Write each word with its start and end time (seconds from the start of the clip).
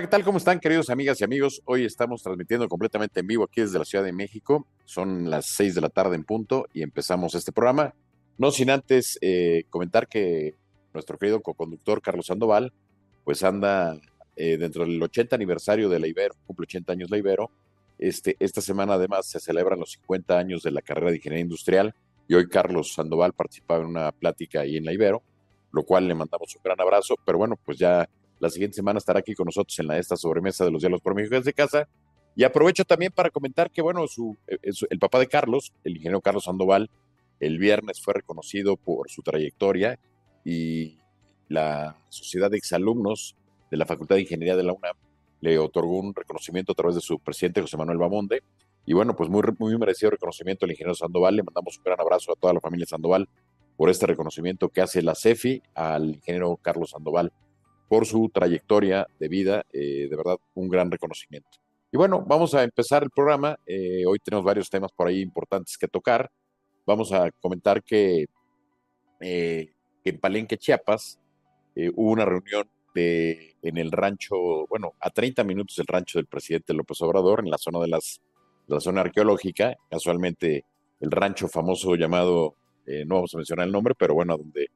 Hola, 0.00 0.06
¿qué 0.06 0.12
tal? 0.12 0.24
¿Cómo 0.24 0.38
están, 0.38 0.60
queridos 0.60 0.88
amigas 0.88 1.20
y 1.20 1.24
amigos? 1.24 1.60
Hoy 1.66 1.84
estamos 1.84 2.22
transmitiendo 2.22 2.66
completamente 2.70 3.20
en 3.20 3.26
vivo 3.26 3.44
aquí 3.44 3.60
desde 3.60 3.78
la 3.78 3.84
Ciudad 3.84 4.02
de 4.02 4.14
México. 4.14 4.66
Son 4.86 5.28
las 5.28 5.44
seis 5.44 5.74
de 5.74 5.82
la 5.82 5.90
tarde 5.90 6.16
en 6.16 6.24
punto 6.24 6.66
y 6.72 6.80
empezamos 6.80 7.34
este 7.34 7.52
programa. 7.52 7.94
No 8.38 8.50
sin 8.50 8.70
antes 8.70 9.18
eh, 9.20 9.64
comentar 9.68 10.08
que 10.08 10.54
nuestro 10.94 11.18
querido 11.18 11.42
co-conductor 11.42 12.00
Carlos 12.00 12.28
Sandoval, 12.28 12.72
pues 13.24 13.42
anda 13.42 14.00
eh, 14.36 14.56
dentro 14.56 14.86
del 14.86 15.02
80 15.02 15.36
aniversario 15.36 15.90
de 15.90 16.00
la 16.00 16.06
Ibero, 16.06 16.34
cumple 16.46 16.64
80 16.64 16.92
años 16.94 17.10
la 17.10 17.18
Ibero. 17.18 17.50
Este, 17.98 18.36
esta 18.40 18.62
semana 18.62 18.94
además 18.94 19.26
se 19.26 19.38
celebran 19.38 19.78
los 19.78 19.90
50 19.90 20.38
años 20.38 20.62
de 20.62 20.70
la 20.70 20.80
carrera 20.80 21.10
de 21.10 21.16
Ingeniería 21.16 21.42
Industrial 21.44 21.94
y 22.26 22.36
hoy 22.36 22.48
Carlos 22.48 22.94
Sandoval 22.94 23.34
participaba 23.34 23.82
en 23.82 23.88
una 23.88 24.12
plática 24.12 24.60
ahí 24.60 24.78
en 24.78 24.86
la 24.86 24.94
Ibero, 24.94 25.22
lo 25.72 25.82
cual 25.82 26.08
le 26.08 26.14
mandamos 26.14 26.56
un 26.56 26.62
gran 26.64 26.80
abrazo, 26.80 27.16
pero 27.22 27.36
bueno, 27.36 27.58
pues 27.62 27.76
ya 27.76 28.08
la 28.40 28.50
siguiente 28.50 28.74
semana 28.74 28.98
estará 28.98 29.20
aquí 29.20 29.34
con 29.34 29.46
nosotros 29.46 29.78
en 29.78 29.86
la, 29.86 29.98
esta 29.98 30.16
sobremesa 30.16 30.64
de 30.64 30.72
los 30.72 30.80
diálogos 30.80 31.02
por 31.02 31.14
México 31.14 31.40
de 31.40 31.52
casa. 31.52 31.88
Y 32.34 32.44
aprovecho 32.44 32.84
también 32.84 33.12
para 33.12 33.30
comentar 33.30 33.70
que, 33.70 33.82
bueno, 33.82 34.04
eh, 34.04 34.08
su, 34.08 34.36
el 34.88 34.98
papá 34.98 35.18
de 35.18 35.28
Carlos, 35.28 35.72
el 35.84 35.92
ingeniero 35.92 36.20
Carlos 36.20 36.44
Sandoval, 36.44 36.90
el 37.38 37.58
viernes 37.58 38.00
fue 38.02 38.14
reconocido 38.14 38.76
por 38.76 39.10
su 39.10 39.22
trayectoria 39.22 39.98
y 40.44 40.98
la 41.48 41.96
Sociedad 42.08 42.50
de 42.50 42.56
Exalumnos 42.56 43.36
de 43.70 43.76
la 43.76 43.86
Facultad 43.86 44.16
de 44.16 44.22
Ingeniería 44.22 44.56
de 44.56 44.62
la 44.62 44.72
UNAM 44.72 44.96
le 45.40 45.58
otorgó 45.58 45.98
un 45.98 46.14
reconocimiento 46.14 46.72
a 46.72 46.74
través 46.74 46.94
de 46.94 47.00
su 47.00 47.18
presidente 47.18 47.60
José 47.60 47.76
Manuel 47.76 47.98
Bamonde. 47.98 48.42
Y 48.86 48.92
bueno, 48.92 49.14
pues 49.16 49.28
muy, 49.28 49.42
muy 49.58 49.76
merecido 49.78 50.10
reconocimiento 50.10 50.64
al 50.64 50.70
ingeniero 50.72 50.94
Sandoval. 50.94 51.36
Le 51.36 51.42
mandamos 51.42 51.78
un 51.78 51.84
gran 51.84 52.00
abrazo 52.00 52.32
a 52.32 52.36
toda 52.36 52.52
la 52.52 52.60
familia 52.60 52.86
Sandoval 52.86 53.28
por 53.76 53.88
este 53.88 54.06
reconocimiento 54.06 54.68
que 54.68 54.82
hace 54.82 55.02
la 55.02 55.14
CEFI 55.14 55.62
al 55.74 56.10
ingeniero 56.16 56.58
Carlos 56.62 56.90
Sandoval 56.90 57.32
por 57.90 58.06
su 58.06 58.30
trayectoria 58.32 59.04
de 59.18 59.26
vida, 59.26 59.66
eh, 59.72 60.06
de 60.08 60.16
verdad, 60.16 60.36
un 60.54 60.68
gran 60.68 60.92
reconocimiento. 60.92 61.50
Y 61.90 61.96
bueno, 61.96 62.24
vamos 62.24 62.54
a 62.54 62.62
empezar 62.62 63.02
el 63.02 63.10
programa. 63.10 63.58
Eh, 63.66 64.04
hoy 64.06 64.20
tenemos 64.20 64.44
varios 64.44 64.70
temas 64.70 64.92
por 64.92 65.08
ahí 65.08 65.20
importantes 65.20 65.76
que 65.76 65.88
tocar. 65.88 66.30
Vamos 66.86 67.12
a 67.12 67.32
comentar 67.40 67.82
que, 67.82 68.26
eh, 69.20 69.72
en 70.04 70.20
Palenque, 70.20 70.56
Chiapas, 70.56 71.18
hubo 71.96 72.12
una 72.12 72.24
reunión 72.24 72.70
de, 72.94 73.56
en 73.60 73.76
el 73.76 73.90
rancho, 73.90 74.36
bueno, 74.68 74.92
a 75.00 75.10
30 75.10 75.42
minutos 75.42 75.74
del 75.74 75.88
rancho 75.88 76.20
del 76.20 76.26
presidente 76.26 76.72
López 76.72 77.02
Obrador, 77.02 77.40
en 77.40 77.50
la 77.50 77.58
zona 77.58 77.80
de 77.80 77.88
las, 77.88 78.20
la 78.68 78.78
zona 78.78 79.00
arqueológica, 79.00 79.76
casualmente 79.90 80.64
el 81.00 81.10
rancho 81.10 81.48
famoso 81.48 81.96
llamado, 81.96 82.54
no 82.86 83.16
vamos 83.16 83.34
a 83.34 83.38
mencionar 83.38 83.66
el 83.66 83.72
nombre, 83.72 83.96
pero 83.96 84.14
bueno, 84.14 84.36
donde 84.36 84.68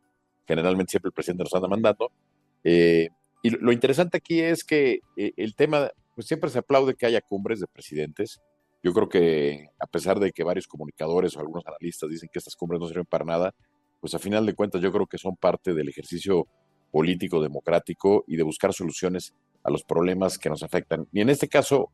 generalmente 0.49 0.91
siempre 0.91 1.11
el 1.11 1.13
presidente 1.13 1.45
nos 1.45 1.55
anda 1.55 1.69
mandando, 1.69 2.11
eh, 2.65 3.09
y 3.43 3.51
lo 3.51 3.73
interesante 3.73 4.17
aquí 4.17 4.41
es 4.41 4.65
que 4.65 5.01
eh, 5.17 5.33
el 5.37 5.55
tema, 5.55 5.91
pues 6.15 6.27
siempre 6.27 6.49
se 6.51 6.59
aplaude 6.59 6.95
que 6.95 7.07
haya 7.07 7.21
cumbres 7.21 7.61
de 7.61 7.67
presidentes. 7.67 8.41
Yo 8.83 8.93
creo 8.93 9.09
que 9.09 9.69
a 9.79 9.87
pesar 9.87 10.19
de 10.19 10.33
que 10.33 10.45
varios 10.45 10.67
comunicadores 10.67 11.37
o 11.37 11.41
algunos 11.41 11.67
analistas 11.67 12.09
dicen 12.11 12.31
que 12.33 12.39
estas 12.39 12.57
cumbres 12.57 12.81
no 12.81 12.89
sirven 12.89 13.07
para 13.07 13.25
nada, 13.25 13.55
pues 14.01 14.15
a 14.15 14.19
final 14.19 14.45
de 14.47 14.55
cuentas 14.55 14.81
yo 14.83 14.91
creo 14.93 15.07
que 15.07 15.19
son 15.19 15.37
parte 15.37 15.75
del 15.75 15.89
ejercicio 15.89 16.47
político, 16.91 17.43
democrático 17.43 18.25
y 18.27 18.37
de 18.37 18.43
buscar 18.43 18.73
soluciones 18.73 19.35
a 19.63 19.71
los 19.71 19.85
problemas 19.85 20.39
que 20.39 20.49
nos 20.49 20.63
afectan. 20.63 21.07
Y 21.13 21.21
en 21.21 21.29
este 21.29 21.49
caso, 21.49 21.91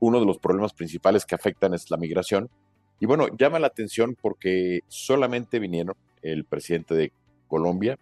uno 0.00 0.18
de 0.18 0.26
los 0.26 0.38
problemas 0.38 0.72
principales 0.72 1.24
que 1.24 1.34
afectan 1.34 1.74
es 1.74 1.90
la 1.90 1.96
migración. 1.96 2.50
Y 2.98 3.06
bueno, 3.06 3.28
llama 3.38 3.58
la 3.58 3.68
atención 3.68 4.16
porque 4.20 4.80
solamente 4.88 5.58
vinieron 5.58 5.94
el 6.22 6.44
presidente 6.44 6.94
de 6.94 7.12
Colombia, 7.46 7.98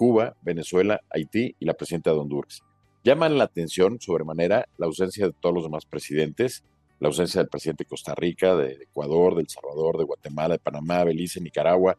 Cuba, 0.00 0.34
Venezuela, 0.40 1.02
Haití 1.10 1.54
y 1.60 1.66
la 1.66 1.74
presidenta 1.74 2.10
de 2.10 2.16
Honduras. 2.16 2.62
Llaman 3.04 3.36
la 3.36 3.44
atención 3.44 4.00
sobremanera 4.00 4.66
la 4.78 4.86
ausencia 4.86 5.26
de 5.26 5.34
todos 5.38 5.54
los 5.54 5.64
demás 5.64 5.84
presidentes, 5.84 6.64
la 7.00 7.08
ausencia 7.08 7.42
del 7.42 7.50
presidente 7.50 7.84
de 7.84 7.88
Costa 7.90 8.14
Rica, 8.14 8.56
de 8.56 8.78
Ecuador, 8.80 9.34
de 9.34 9.42
El 9.42 9.50
Salvador, 9.50 9.98
de 9.98 10.04
Guatemala, 10.04 10.54
de 10.54 10.58
Panamá, 10.58 11.04
Belice, 11.04 11.38
Nicaragua, 11.42 11.98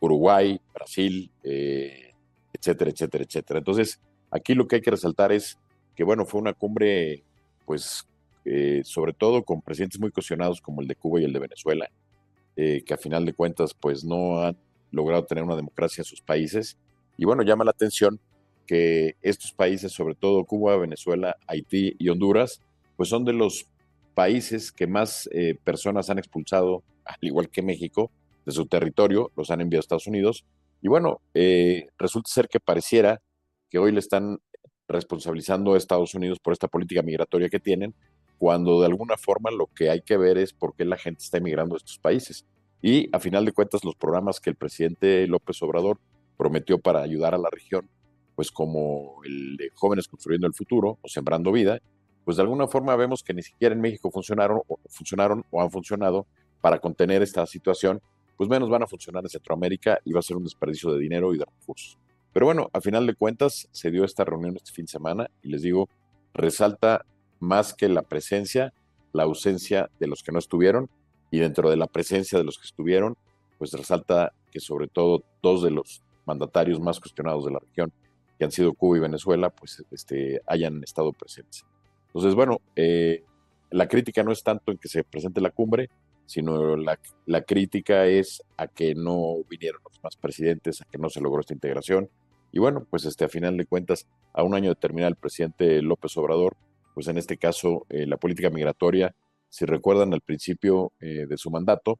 Uruguay, 0.00 0.60
Brasil, 0.74 1.30
eh, 1.44 2.12
etcétera, 2.52 2.90
etcétera, 2.90 3.22
etcétera. 3.22 3.58
Entonces, 3.60 4.00
aquí 4.32 4.56
lo 4.56 4.66
que 4.66 4.74
hay 4.74 4.82
que 4.82 4.90
resaltar 4.90 5.30
es 5.30 5.60
que, 5.94 6.02
bueno, 6.02 6.26
fue 6.26 6.40
una 6.40 6.54
cumbre, 6.54 7.22
pues, 7.64 8.04
eh, 8.46 8.80
sobre 8.82 9.12
todo 9.12 9.44
con 9.44 9.62
presidentes 9.62 10.00
muy 10.00 10.10
cuestionados 10.10 10.60
como 10.60 10.80
el 10.80 10.88
de 10.88 10.96
Cuba 10.96 11.20
y 11.20 11.24
el 11.24 11.32
de 11.32 11.38
Venezuela, 11.38 11.88
eh, 12.56 12.82
que 12.84 12.94
a 12.94 12.98
final 12.98 13.24
de 13.24 13.32
cuentas, 13.32 13.74
pues, 13.74 14.02
no 14.02 14.40
han 14.40 14.58
logrado 14.90 15.24
tener 15.24 15.44
una 15.44 15.54
democracia 15.54 16.00
en 16.00 16.04
sus 16.06 16.20
países 16.20 16.76
y 17.18 17.24
bueno, 17.24 17.42
llama 17.42 17.64
la 17.64 17.72
atención 17.72 18.20
que 18.66 19.16
estos 19.22 19.52
países, 19.52 19.92
sobre 19.92 20.14
todo 20.14 20.44
Cuba, 20.44 20.76
Venezuela, 20.76 21.36
Haití 21.48 21.96
y 21.98 22.08
Honduras, 22.08 22.62
pues 22.96 23.08
son 23.08 23.24
de 23.24 23.32
los 23.32 23.66
países 24.14 24.70
que 24.70 24.86
más 24.86 25.28
eh, 25.32 25.58
personas 25.64 26.10
han 26.10 26.18
expulsado, 26.18 26.84
al 27.04 27.18
igual 27.20 27.48
que 27.50 27.60
México, 27.60 28.10
de 28.46 28.52
su 28.52 28.66
territorio, 28.66 29.32
los 29.36 29.50
han 29.50 29.60
enviado 29.60 29.80
a 29.80 29.82
Estados 29.82 30.06
Unidos. 30.06 30.44
Y 30.80 30.88
bueno, 30.88 31.20
eh, 31.34 31.88
resulta 31.98 32.30
ser 32.30 32.48
que 32.48 32.60
pareciera 32.60 33.20
que 33.68 33.78
hoy 33.78 33.90
le 33.90 33.98
están 33.98 34.38
responsabilizando 34.86 35.74
a 35.74 35.78
Estados 35.78 36.14
Unidos 36.14 36.38
por 36.38 36.52
esta 36.52 36.68
política 36.68 37.02
migratoria 37.02 37.48
que 37.48 37.60
tienen, 37.60 37.94
cuando 38.38 38.80
de 38.80 38.86
alguna 38.86 39.16
forma 39.16 39.50
lo 39.50 39.66
que 39.66 39.90
hay 39.90 40.02
que 40.02 40.16
ver 40.16 40.38
es 40.38 40.52
por 40.52 40.74
qué 40.76 40.84
la 40.84 40.96
gente 40.96 41.24
está 41.24 41.38
emigrando 41.38 41.74
a 41.74 41.78
estos 41.78 41.98
países. 41.98 42.46
Y 42.80 43.08
a 43.12 43.18
final 43.18 43.44
de 43.44 43.52
cuentas, 43.52 43.84
los 43.84 43.96
programas 43.96 44.38
que 44.38 44.50
el 44.50 44.56
presidente 44.56 45.26
López 45.26 45.60
Obrador 45.62 45.98
prometió 46.38 46.78
para 46.78 47.02
ayudar 47.02 47.34
a 47.34 47.38
la 47.38 47.50
región, 47.50 47.90
pues 48.34 48.50
como 48.50 49.20
el 49.24 49.58
de 49.58 49.70
Jóvenes 49.74 50.08
Construyendo 50.08 50.46
el 50.46 50.54
Futuro 50.54 50.98
o 51.02 51.08
Sembrando 51.08 51.52
Vida, 51.52 51.80
pues 52.24 52.36
de 52.36 52.44
alguna 52.44 52.68
forma 52.68 52.94
vemos 52.96 53.22
que 53.22 53.34
ni 53.34 53.42
siquiera 53.42 53.74
en 53.74 53.80
México 53.80 54.10
funcionaron 54.10 54.62
o, 54.66 54.78
funcionaron 54.88 55.44
o 55.50 55.60
han 55.60 55.70
funcionado 55.70 56.26
para 56.60 56.78
contener 56.78 57.20
esta 57.20 57.44
situación, 57.46 58.00
pues 58.36 58.48
menos 58.48 58.70
van 58.70 58.82
a 58.82 58.86
funcionar 58.86 59.24
en 59.24 59.28
Centroamérica 59.28 59.98
y 60.04 60.12
va 60.12 60.20
a 60.20 60.22
ser 60.22 60.36
un 60.36 60.44
desperdicio 60.44 60.92
de 60.92 61.00
dinero 61.00 61.34
y 61.34 61.38
de 61.38 61.44
recursos. 61.44 61.98
Pero 62.32 62.46
bueno, 62.46 62.70
a 62.72 62.80
final 62.80 63.06
de 63.06 63.14
cuentas 63.14 63.68
se 63.72 63.90
dio 63.90 64.04
esta 64.04 64.24
reunión 64.24 64.56
este 64.56 64.72
fin 64.72 64.84
de 64.84 64.92
semana 64.92 65.28
y 65.42 65.48
les 65.48 65.62
digo, 65.62 65.88
resalta 66.34 67.04
más 67.40 67.74
que 67.74 67.88
la 67.88 68.02
presencia, 68.02 68.72
la 69.12 69.24
ausencia 69.24 69.90
de 69.98 70.06
los 70.06 70.22
que 70.22 70.30
no 70.30 70.38
estuvieron 70.38 70.88
y 71.30 71.38
dentro 71.38 71.70
de 71.70 71.76
la 71.76 71.88
presencia 71.88 72.38
de 72.38 72.44
los 72.44 72.58
que 72.58 72.66
estuvieron, 72.66 73.16
pues 73.58 73.72
resalta 73.72 74.32
que 74.52 74.60
sobre 74.60 74.86
todo 74.86 75.24
dos 75.42 75.62
de 75.62 75.70
los 75.70 76.02
mandatarios 76.28 76.78
más 76.78 77.00
cuestionados 77.00 77.46
de 77.46 77.52
la 77.52 77.58
región, 77.58 77.90
que 78.38 78.44
han 78.44 78.52
sido 78.52 78.74
Cuba 78.74 78.98
y 78.98 79.00
Venezuela, 79.00 79.50
pues 79.50 79.82
este, 79.90 80.40
hayan 80.46 80.84
estado 80.84 81.12
presentes. 81.12 81.64
Entonces, 82.06 82.34
bueno, 82.34 82.60
eh, 82.76 83.24
la 83.70 83.88
crítica 83.88 84.22
no 84.22 84.30
es 84.30 84.42
tanto 84.44 84.70
en 84.70 84.78
que 84.78 84.88
se 84.88 85.02
presente 85.02 85.40
la 85.40 85.50
cumbre, 85.50 85.88
sino 86.26 86.76
la, 86.76 86.98
la, 87.26 87.42
crítica 87.42 88.06
es 88.06 88.42
a 88.58 88.68
que 88.68 88.94
no 88.94 89.36
vinieron 89.48 89.80
los 89.82 90.02
más 90.02 90.16
presidentes, 90.16 90.82
a 90.82 90.84
que 90.84 90.98
no 90.98 91.08
se 91.08 91.20
logró 91.20 91.40
esta 91.40 91.54
integración. 91.54 92.10
Y 92.52 92.58
bueno, 92.60 92.86
pues 92.88 93.06
este, 93.06 93.24
a 93.24 93.28
final 93.28 93.56
de 93.56 93.66
cuentas, 93.66 94.06
a 94.34 94.42
un 94.42 94.54
año 94.54 94.70
de 94.70 94.76
terminar 94.76 95.08
el 95.08 95.16
presidente 95.16 95.80
López 95.82 96.16
Obrador, 96.18 96.56
pues 96.94 97.08
en 97.08 97.16
este 97.16 97.38
caso, 97.38 97.86
eh, 97.88 98.06
la 98.06 98.18
política 98.18 98.50
migratoria, 98.50 99.14
si 99.48 99.64
recuerdan 99.64 100.12
al 100.12 100.20
principio 100.20 100.92
eh, 101.00 101.26
de 101.26 101.36
su 101.38 101.50
mandato, 101.50 101.98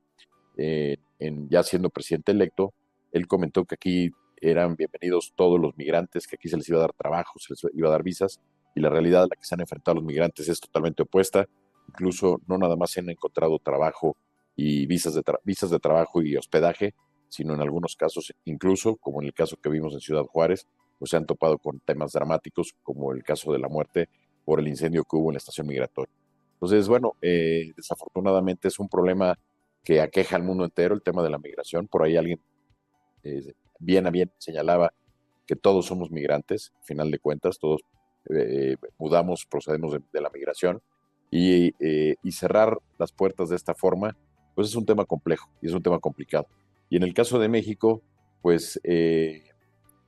en, 0.61 1.49
ya 1.49 1.63
siendo 1.63 1.89
presidente 1.89 2.33
electo, 2.33 2.75
él 3.13 3.27
comentó 3.27 3.65
que 3.65 3.75
aquí 3.75 4.11
eran 4.41 4.77
bienvenidos 4.77 5.33
todos 5.35 5.61
los 5.61 5.77
migrantes, 5.77 6.27
que 6.27 6.37
aquí 6.37 6.49
se 6.49 6.57
les 6.57 6.69
iba 6.69 6.79
a 6.79 6.83
dar 6.83 6.93
trabajo, 6.93 7.39
se 7.39 7.53
les 7.53 7.75
iba 7.75 7.89
a 7.89 7.93
dar 7.93 8.03
visas, 8.03 8.41
y 8.75 8.81
la 8.81 8.91
realidad 8.91 9.23
a 9.25 9.27
la 9.27 9.37
que 9.37 9.45
se 9.45 9.55
han 9.55 9.61
enfrentado 9.61 9.97
los 9.97 10.05
migrantes 10.05 10.49
es 10.49 10.61
totalmente 10.61 11.03
opuesta. 11.03 11.49
Incluso 11.89 12.41
no 12.47 12.59
nada 12.59 12.77
más 12.77 12.91
se 12.91 13.01
han 13.01 13.11
encontrado 13.11 13.59
trabajo 13.59 14.17
y 14.55 14.87
visas 14.87 15.15
de, 15.15 15.23
visas 15.45 15.71
de 15.71 15.79
trabajo 15.79 16.23
y 16.23 16.37
hospedaje, 16.37 16.95
sino 17.29 17.55
en 17.55 17.61
algunos 17.61 17.97
casos, 17.97 18.33
incluso 18.45 18.97
como 18.97 19.21
en 19.21 19.27
el 19.27 19.35
caso 19.35 19.57
que 19.57 19.69
vimos 19.69 19.95
en 19.95 20.01
Ciudad 20.01 20.25
Juárez, 20.25 20.67
pues 20.99 21.11
se 21.11 21.17
han 21.17 21.27
topado 21.27 21.59
con 21.59 21.81
temas 21.81 22.13
dramáticos, 22.13 22.75
como 22.83 23.13
el 23.13 23.23
caso 23.23 23.53
de 23.53 23.59
la 23.59 23.69
muerte 23.69 24.09
por 24.45 24.61
el 24.61 24.69
incendio 24.69 25.05
que 25.05 25.17
hubo 25.17 25.31
en 25.31 25.35
la 25.35 25.39
estación 25.39 25.67
migratoria. 25.67 26.13
Entonces, 26.55 26.89
bueno, 26.89 27.15
eh, 27.23 27.73
desafortunadamente 27.77 28.69
es 28.69 28.79
un 28.79 28.89
problema 28.89 29.39
que 29.85 30.01
aqueja 30.01 30.37
al 30.37 30.43
mundo 30.43 30.65
entero, 30.65 30.95
el 30.95 31.03
tema 31.03 31.23
de 31.23 31.31
la 31.31 31.39
migración. 31.39 31.87
Por 31.87 32.03
ahí 32.03 32.17
alguien 32.17 32.41
eh, 33.23 33.55
bien 33.79 34.07
a 34.07 34.11
bien 34.11 34.31
señalaba 34.39 34.93
que 35.47 35.57
todos 35.57 35.87
somos 35.87 36.11
migrantes, 36.11 36.73
al 36.79 36.85
final 36.85 37.11
de 37.11 37.19
cuentas, 37.19 37.59
todos 37.59 37.81
eh, 38.31 38.77
mudamos, 38.99 39.47
procedemos 39.47 39.93
de, 39.93 40.21
la 40.21 40.31
migración, 40.31 40.83
y, 41.31 41.75
eh, 41.79 42.17
y, 42.23 42.33
cerrar 42.33 42.79
las 42.99 43.13
puertas 43.13 43.49
de 43.51 43.57
esta 43.57 43.75
forma, 43.75 44.17
pues 44.55 44.69
es 44.69 44.77
un 44.77 44.87
tema 44.87 45.05
complejo 45.05 45.49
y 45.61 45.67
es 45.67 45.73
un 45.73 45.83
tema 45.83 45.99
complicado. 45.99 46.47
Y 46.91 46.97
en 46.97 47.03
el 47.03 47.15
caso 47.15 47.39
de 47.39 47.49
México, 47.49 48.03
pues 48.41 48.81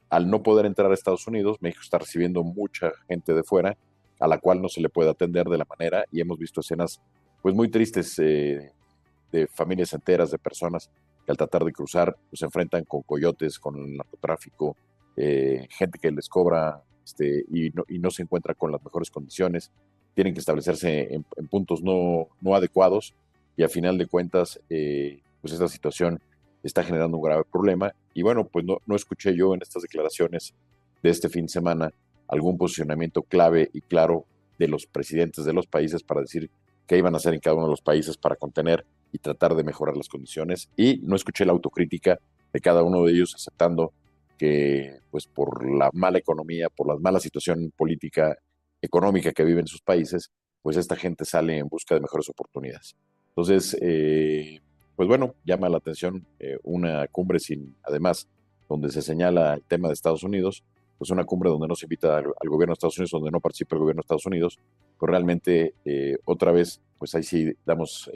al 0.08 0.30
no 0.30 0.42
poder 0.42 0.64
entrar 0.64 0.90
a 0.90 0.94
Estados 0.94 1.26
Unidos, 1.26 1.58
México 1.60 1.82
está 1.82 1.98
recibiendo 1.98 2.42
mucha 2.42 2.92
gente 3.06 3.34
de 3.34 3.42
fuera, 3.42 3.76
a 4.18 4.26
la 4.26 4.38
cual 4.38 4.62
no 4.62 4.68
se 4.68 4.80
le 4.80 4.88
puede 4.88 5.10
atender 5.10 5.46
de 5.46 5.58
la 5.58 5.66
manera, 5.66 6.04
y 6.10 6.20
hemos 6.20 6.38
visto 6.38 6.60
escenas 6.60 7.00
pues 7.42 7.54
muy 7.54 7.70
tristes 7.70 8.16
de 8.16 9.46
familias 9.52 9.92
enteras, 9.92 10.30
de 10.30 10.38
personas 10.38 10.90
al 11.30 11.36
tratar 11.36 11.64
de 11.64 11.72
cruzar 11.72 12.16
pues, 12.28 12.40
se 12.40 12.44
enfrentan 12.44 12.84
con 12.84 13.02
coyotes, 13.02 13.58
con 13.58 13.96
narcotráfico, 13.96 14.76
eh, 15.16 15.66
gente 15.70 15.98
que 15.98 16.10
les 16.10 16.28
cobra 16.28 16.82
este, 17.04 17.44
y, 17.50 17.70
no, 17.70 17.84
y 17.88 17.98
no 17.98 18.10
se 18.10 18.22
encuentra 18.22 18.54
con 18.54 18.70
las 18.72 18.82
mejores 18.84 19.10
condiciones, 19.10 19.70
tienen 20.14 20.34
que 20.34 20.40
establecerse 20.40 21.14
en, 21.14 21.24
puntos 21.48 21.82
no, 21.82 22.28
no, 22.40 22.54
adecuados 22.54 23.14
y 23.56 23.62
a 23.62 23.68
final 23.68 23.98
de 23.98 24.06
cuentas, 24.06 24.60
eh, 24.68 25.20
pues 25.40 25.52
esta 25.52 25.68
situación 25.68 26.20
está 26.62 26.82
generando 26.84 27.16
un 27.16 27.22
grave 27.22 27.44
problema. 27.50 27.94
Y 28.14 28.22
bueno, 28.22 28.46
pues 28.46 28.64
no, 28.64 28.78
no 28.86 28.96
escuché 28.96 29.34
yo 29.34 29.54
en 29.54 29.62
estas 29.62 29.82
declaraciones 29.82 30.54
de 31.02 31.10
este 31.10 31.28
fin 31.28 31.46
de 31.46 31.52
semana 31.52 31.92
algún 32.28 32.58
posicionamiento 32.58 33.22
clave 33.22 33.70
y 33.72 33.80
claro 33.80 34.26
de 34.58 34.68
los 34.68 34.86
presidentes 34.86 35.44
de 35.44 35.52
los 35.52 35.66
países 35.66 36.02
para 36.02 36.20
decir 36.20 36.50
qué 36.86 36.98
iban 36.98 37.14
a 37.14 37.16
hacer 37.16 37.34
en 37.34 37.40
cada 37.40 37.56
uno 37.56 37.66
de 37.66 37.70
los 37.70 37.82
países 37.82 38.16
para 38.16 38.36
contener 38.36 38.84
y 39.12 39.18
tratar 39.18 39.54
de 39.54 39.64
mejorar 39.64 39.96
las 39.96 40.08
condiciones. 40.08 40.68
Y 40.76 41.00
no 41.02 41.16
escuché 41.16 41.44
la 41.44 41.52
autocrítica 41.52 42.18
de 42.52 42.60
cada 42.60 42.82
uno 42.82 43.04
de 43.04 43.12
ellos 43.12 43.34
aceptando 43.34 43.92
que 44.38 45.00
pues 45.10 45.26
por 45.26 45.70
la 45.70 45.90
mala 45.92 46.18
economía, 46.18 46.68
por 46.70 46.88
la 46.88 46.96
mala 46.96 47.20
situación 47.20 47.72
política, 47.76 48.36
económica 48.80 49.32
que 49.32 49.44
viven 49.44 49.66
sus 49.66 49.82
países, 49.82 50.30
pues 50.62 50.76
esta 50.76 50.96
gente 50.96 51.24
sale 51.24 51.58
en 51.58 51.68
busca 51.68 51.94
de 51.94 52.00
mejores 52.00 52.28
oportunidades. 52.30 52.96
Entonces, 53.28 53.76
eh, 53.80 54.60
pues 54.96 55.08
bueno, 55.08 55.34
llama 55.44 55.68
la 55.68 55.78
atención 55.78 56.26
eh, 56.38 56.56
una 56.62 57.06
cumbre 57.08 57.38
sin, 57.38 57.76
además, 57.82 58.28
donde 58.68 58.90
se 58.90 59.02
señala 59.02 59.54
el 59.54 59.62
tema 59.62 59.88
de 59.88 59.94
Estados 59.94 60.22
Unidos, 60.22 60.64
pues 60.96 61.10
una 61.10 61.24
cumbre 61.24 61.50
donde 61.50 61.68
no 61.68 61.74
se 61.74 61.86
invita 61.86 62.16
al, 62.16 62.32
gobierno 62.44 62.72
de 62.72 62.74
Estados 62.74 62.98
Unidos, 62.98 63.10
donde 63.10 63.30
no 63.30 63.40
participa 63.40 63.76
el 63.76 63.80
gobierno 63.80 64.00
de 64.00 64.04
Estados 64.04 64.26
Unidos, 64.26 64.58
pues 64.98 65.10
realmente 65.10 65.74
eh, 65.84 66.16
otra 66.24 66.52
vez, 66.52 66.80
pues 66.98 67.14
ahí 67.14 67.22
sí 67.22 67.52
damos 67.64 68.10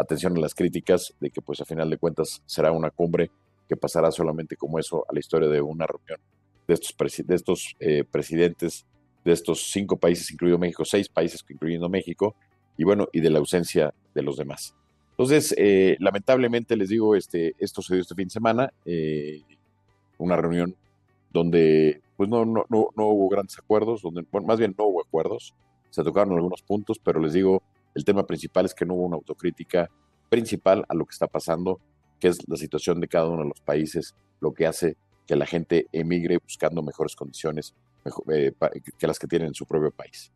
atención 0.00 0.36
a 0.36 0.40
las 0.40 0.54
críticas 0.54 1.14
de 1.20 1.30
que 1.30 1.42
pues 1.42 1.60
a 1.60 1.64
final 1.64 1.90
de 1.90 1.98
cuentas 1.98 2.42
será 2.46 2.72
una 2.72 2.90
cumbre 2.90 3.30
que 3.68 3.76
pasará 3.76 4.10
solamente 4.10 4.56
como 4.56 4.78
eso 4.78 5.04
a 5.08 5.12
la 5.12 5.20
historia 5.20 5.48
de 5.48 5.60
una 5.60 5.86
reunión 5.86 6.18
de 6.66 7.34
estos, 7.34 7.76
eh, 7.80 8.04
presidentes 8.10 8.86
de 9.24 9.32
estos 9.32 9.70
cinco 9.70 9.96
países, 9.96 10.30
incluido 10.30 10.58
México, 10.58 10.84
seis 10.84 11.08
países, 11.08 11.44
incluyendo 11.48 11.88
México, 11.88 12.34
y 12.76 12.84
bueno, 12.84 13.08
y 13.12 13.20
de 13.20 13.30
la 13.30 13.38
ausencia 13.38 13.92
de 14.14 14.22
los 14.22 14.36
demás. 14.36 14.74
Entonces, 15.10 15.54
eh, 15.58 15.96
lamentablemente 15.98 16.76
les 16.76 16.88
digo, 16.88 17.14
este, 17.14 17.54
esto 17.58 17.82
se 17.82 17.94
dio 17.94 18.02
este 18.02 18.14
fin 18.14 18.28
de 18.28 18.32
semana, 18.32 18.72
eh, 18.86 19.42
una 20.18 20.36
reunión 20.36 20.74
donde 21.32 22.00
pues 22.16 22.28
no, 22.28 22.44
no, 22.44 22.64
no, 22.68 22.88
no, 22.96 23.06
hubo 23.08 23.28
grandes 23.28 23.58
acuerdos, 23.58 24.02
donde, 24.02 24.24
más 24.44 24.58
bien 24.58 24.74
no 24.78 24.86
hubo 24.86 25.00
acuerdos, 25.00 25.54
se 25.90 26.02
tocaron 26.02 26.34
algunos 26.34 26.62
puntos, 26.62 26.98
pero 26.98 27.20
les 27.20 27.32
digo, 27.32 27.62
el 27.94 28.04
tema 28.04 28.26
principal 28.26 28.66
es 28.66 28.74
que 28.74 28.86
no 28.86 28.94
hubo 28.94 29.06
una 29.06 29.16
autocrítica 29.16 29.90
principal 30.28 30.84
a 30.88 30.94
lo 30.94 31.04
que 31.04 31.12
está 31.12 31.26
pasando, 31.26 31.80
que 32.18 32.28
es 32.28 32.38
la 32.48 32.56
situación 32.56 33.00
de 33.00 33.08
cada 33.08 33.28
uno 33.28 33.42
de 33.42 33.48
los 33.48 33.60
países, 33.60 34.14
lo 34.40 34.52
que 34.52 34.66
hace 34.66 34.96
que 35.26 35.36
la 35.36 35.46
gente 35.46 35.86
emigre 35.92 36.38
buscando 36.38 36.82
mejores 36.82 37.14
condiciones 37.14 37.74
eh, 38.32 38.52
que 38.98 39.06
las 39.06 39.18
que 39.18 39.26
tienen 39.26 39.48
en 39.48 39.54
su 39.54 39.66
propio 39.66 39.90
país. 39.90 40.32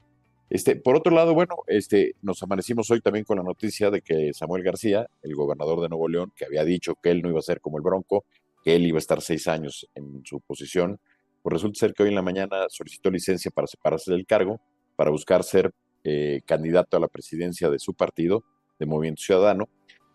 Este, 0.50 0.76
por 0.76 0.94
otro 0.94 1.12
lado, 1.12 1.34
bueno, 1.34 1.56
este, 1.66 2.14
nos 2.22 2.42
amanecimos 2.42 2.90
hoy 2.90 3.00
también 3.00 3.24
con 3.24 3.38
la 3.38 3.42
noticia 3.42 3.90
de 3.90 4.02
que 4.02 4.32
Samuel 4.34 4.62
García, 4.62 5.06
el 5.22 5.34
gobernador 5.34 5.80
de 5.80 5.88
Nuevo 5.88 6.08
León, 6.08 6.32
que 6.36 6.44
había 6.44 6.64
dicho 6.64 6.94
que 7.02 7.10
él 7.10 7.22
no 7.22 7.30
iba 7.30 7.38
a 7.38 7.42
ser 7.42 7.60
como 7.60 7.78
el 7.78 7.82
Bronco, 7.82 8.24
que 8.62 8.76
él 8.76 8.86
iba 8.86 8.98
a 8.98 9.00
estar 9.00 9.20
seis 9.20 9.48
años 9.48 9.88
en 9.94 10.22
su 10.24 10.40
posición, 10.40 11.00
pues 11.42 11.54
resulta 11.54 11.80
ser 11.80 11.94
que 11.94 12.04
hoy 12.04 12.10
en 12.10 12.14
la 12.14 12.22
mañana 12.22 12.66
solicitó 12.68 13.10
licencia 13.10 13.50
para 13.50 13.66
separarse 13.66 14.12
del 14.12 14.26
cargo, 14.26 14.60
para 14.96 15.10
buscar 15.10 15.44
ser 15.44 15.72
eh, 16.04 16.42
candidato 16.44 16.96
a 16.96 17.00
la 17.00 17.08
presidencia 17.08 17.70
de 17.70 17.78
su 17.78 17.94
partido, 17.94 18.44
de 18.78 18.86
Movimiento 18.86 19.22
Ciudadano. 19.22 19.68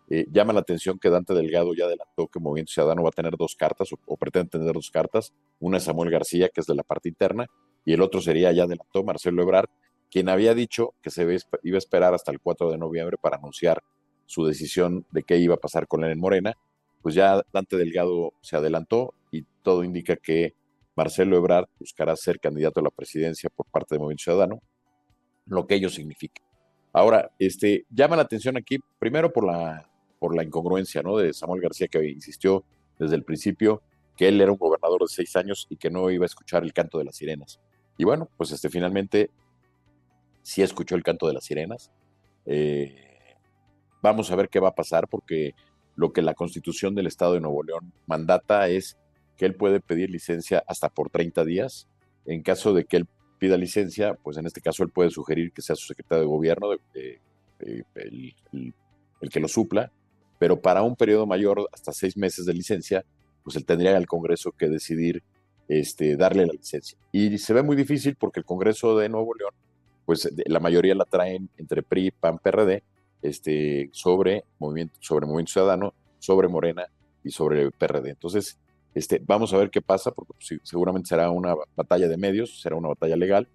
Eh, 0.08 0.26
llama 0.30 0.52
la 0.52 0.60
atención 0.60 0.98
que 0.98 1.10
Dante 1.10 1.34
Delgado 1.34 1.74
ya 1.74 1.84
adelantó 1.84 2.28
que 2.28 2.40
Movimiento 2.40 2.72
Ciudadano 2.72 3.02
va 3.02 3.08
a 3.08 3.12
tener 3.12 3.36
dos 3.36 3.56
cartas 3.56 3.90
o, 4.06 4.16
pretende 4.16 4.50
tener 4.50 4.72
dos 4.72 4.90
cartas. 4.90 5.32
Una 5.58 5.78
es 5.78 5.84
Samuel 5.84 6.10
García, 6.10 6.48
que 6.48 6.60
es 6.60 6.66
de 6.66 6.74
la 6.74 6.84
parte 6.84 7.08
interna, 7.08 7.46
y 7.84 7.92
el 7.92 8.02
otro 8.02 8.20
sería, 8.20 8.52
ya 8.52 8.64
adelantó 8.64 9.02
Marcelo 9.02 9.42
Ebrard, 9.42 9.68
quien 10.10 10.28
había 10.28 10.54
dicho 10.54 10.94
que 11.02 11.10
se 11.10 11.22
iba 11.62 11.76
a 11.76 11.78
esperar 11.78 12.14
hasta 12.14 12.32
el 12.32 12.40
4 12.40 12.70
de 12.70 12.78
noviembre 12.78 13.16
para 13.20 13.36
anunciar 13.36 13.82
su 14.26 14.44
decisión 14.44 15.06
de 15.10 15.24
qué 15.24 15.38
iba 15.38 15.54
a 15.54 15.58
pasar 15.58 15.88
con 15.88 16.04
él 16.04 16.12
en 16.12 16.20
Morena. 16.20 16.54
Pues 17.02 17.14
ya 17.14 17.42
Dante 17.52 17.76
Delgado 17.76 18.34
se 18.42 18.56
adelantó 18.56 19.14
y 19.30 19.44
todo 19.62 19.82
indica 19.84 20.16
que 20.16 20.54
Marcelo 20.94 21.36
Ebrard 21.36 21.66
buscará 21.78 22.14
ser 22.14 22.38
candidato 22.38 22.80
a 22.80 22.82
la 22.82 22.90
presidencia 22.90 23.50
por 23.50 23.66
parte 23.66 23.94
de 23.94 24.00
Movimiento 24.00 24.24
Ciudadano 24.24 24.60
lo 25.50 25.66
que 25.66 25.74
ello 25.74 25.90
significa. 25.90 26.40
Ahora, 26.92 27.30
este, 27.38 27.84
llama 27.90 28.16
la 28.16 28.22
atención 28.22 28.56
aquí, 28.56 28.78
primero 28.98 29.32
por 29.32 29.44
la, 29.44 29.88
por 30.18 30.34
la 30.34 30.42
incongruencia 30.42 31.02
¿no? 31.02 31.16
de 31.16 31.32
Samuel 31.34 31.60
García, 31.60 31.88
que 31.88 32.08
insistió 32.08 32.64
desde 32.98 33.16
el 33.16 33.24
principio 33.24 33.82
que 34.16 34.28
él 34.28 34.40
era 34.40 34.52
un 34.52 34.58
gobernador 34.58 35.02
de 35.02 35.08
seis 35.08 35.34
años 35.36 35.66
y 35.68 35.76
que 35.76 35.90
no 35.90 36.10
iba 36.10 36.24
a 36.24 36.26
escuchar 36.26 36.62
el 36.62 36.72
canto 36.72 36.98
de 36.98 37.04
las 37.04 37.16
sirenas. 37.16 37.60
Y 37.98 38.04
bueno, 38.04 38.28
pues 38.36 38.52
este, 38.52 38.68
finalmente 38.68 39.30
sí 40.42 40.62
escuchó 40.62 40.94
el 40.94 41.02
canto 41.02 41.26
de 41.26 41.34
las 41.34 41.44
sirenas. 41.44 41.90
Eh, 42.46 43.36
vamos 44.02 44.30
a 44.30 44.36
ver 44.36 44.48
qué 44.48 44.60
va 44.60 44.68
a 44.68 44.74
pasar, 44.74 45.08
porque 45.08 45.54
lo 45.96 46.12
que 46.12 46.22
la 46.22 46.34
constitución 46.34 46.94
del 46.94 47.06
Estado 47.06 47.34
de 47.34 47.40
Nuevo 47.40 47.62
León 47.62 47.92
mandata 48.06 48.68
es 48.68 48.98
que 49.36 49.46
él 49.46 49.54
puede 49.54 49.80
pedir 49.80 50.10
licencia 50.10 50.62
hasta 50.66 50.88
por 50.90 51.10
30 51.10 51.44
días 51.44 51.88
en 52.26 52.42
caso 52.42 52.72
de 52.74 52.84
que 52.84 52.98
él 52.98 53.06
pida 53.40 53.56
licencia, 53.56 54.14
pues 54.22 54.36
en 54.36 54.46
este 54.46 54.60
caso 54.60 54.84
él 54.84 54.90
puede 54.90 55.10
sugerir 55.10 55.50
que 55.50 55.62
sea 55.62 55.74
su 55.74 55.86
secretario 55.86 56.22
de 56.22 56.28
gobierno 56.28 56.68
el, 56.92 58.74
que 59.30 59.40
lo 59.40 59.48
supla, 59.48 59.90
pero 60.38 60.60
para 60.60 60.82
un 60.82 60.94
periodo 60.94 61.26
mayor, 61.26 61.68
hasta 61.72 61.92
seis 61.92 62.16
meses 62.16 62.44
de 62.44 62.52
licencia, 62.52 63.04
pues 63.42 63.56
él 63.56 63.64
tendría 63.64 63.96
al 63.96 64.06
Congreso 64.06 64.52
que 64.52 64.68
decidir 64.68 65.22
este, 65.68 66.16
darle 66.16 66.46
la 66.46 66.52
licencia. 66.52 66.98
Y 67.12 67.38
se 67.38 67.54
ve 67.54 67.62
muy 67.62 67.76
difícil 67.76 68.14
porque 68.16 68.40
el 68.40 68.46
Congreso 68.46 68.96
de 68.98 69.08
Nuevo 69.08 69.34
León, 69.34 69.54
pues 70.04 70.30
la 70.46 70.60
mayoría 70.60 70.94
la 70.94 71.06
traen 71.06 71.48
entre 71.56 71.82
PRI, 71.82 72.10
PAN, 72.10 72.38
PRD, 72.38 72.82
este, 73.22 73.88
sobre, 73.92 74.44
movimiento, 74.58 74.94
sobre 75.00 75.26
Movimiento 75.26 75.52
Ciudadano, 75.52 75.94
sobre 76.18 76.48
Morena 76.48 76.86
y 77.24 77.30
sobre 77.30 77.62
el 77.62 77.72
PRD. 77.72 78.10
Entonces, 78.10 78.58
este, 78.94 79.20
vamos 79.24 79.52
a 79.52 79.58
ver 79.58 79.70
qué 79.70 79.80
pasa, 79.80 80.10
porque 80.10 80.32
pues, 80.34 80.60
seguramente 80.64 81.08
será 81.08 81.30
una 81.30 81.54
batalla 81.76 82.08
de 82.08 82.16
medios, 82.16 82.60
será 82.60 82.76
una 82.76 82.88
batalla 82.88 83.16
legal. 83.16 83.48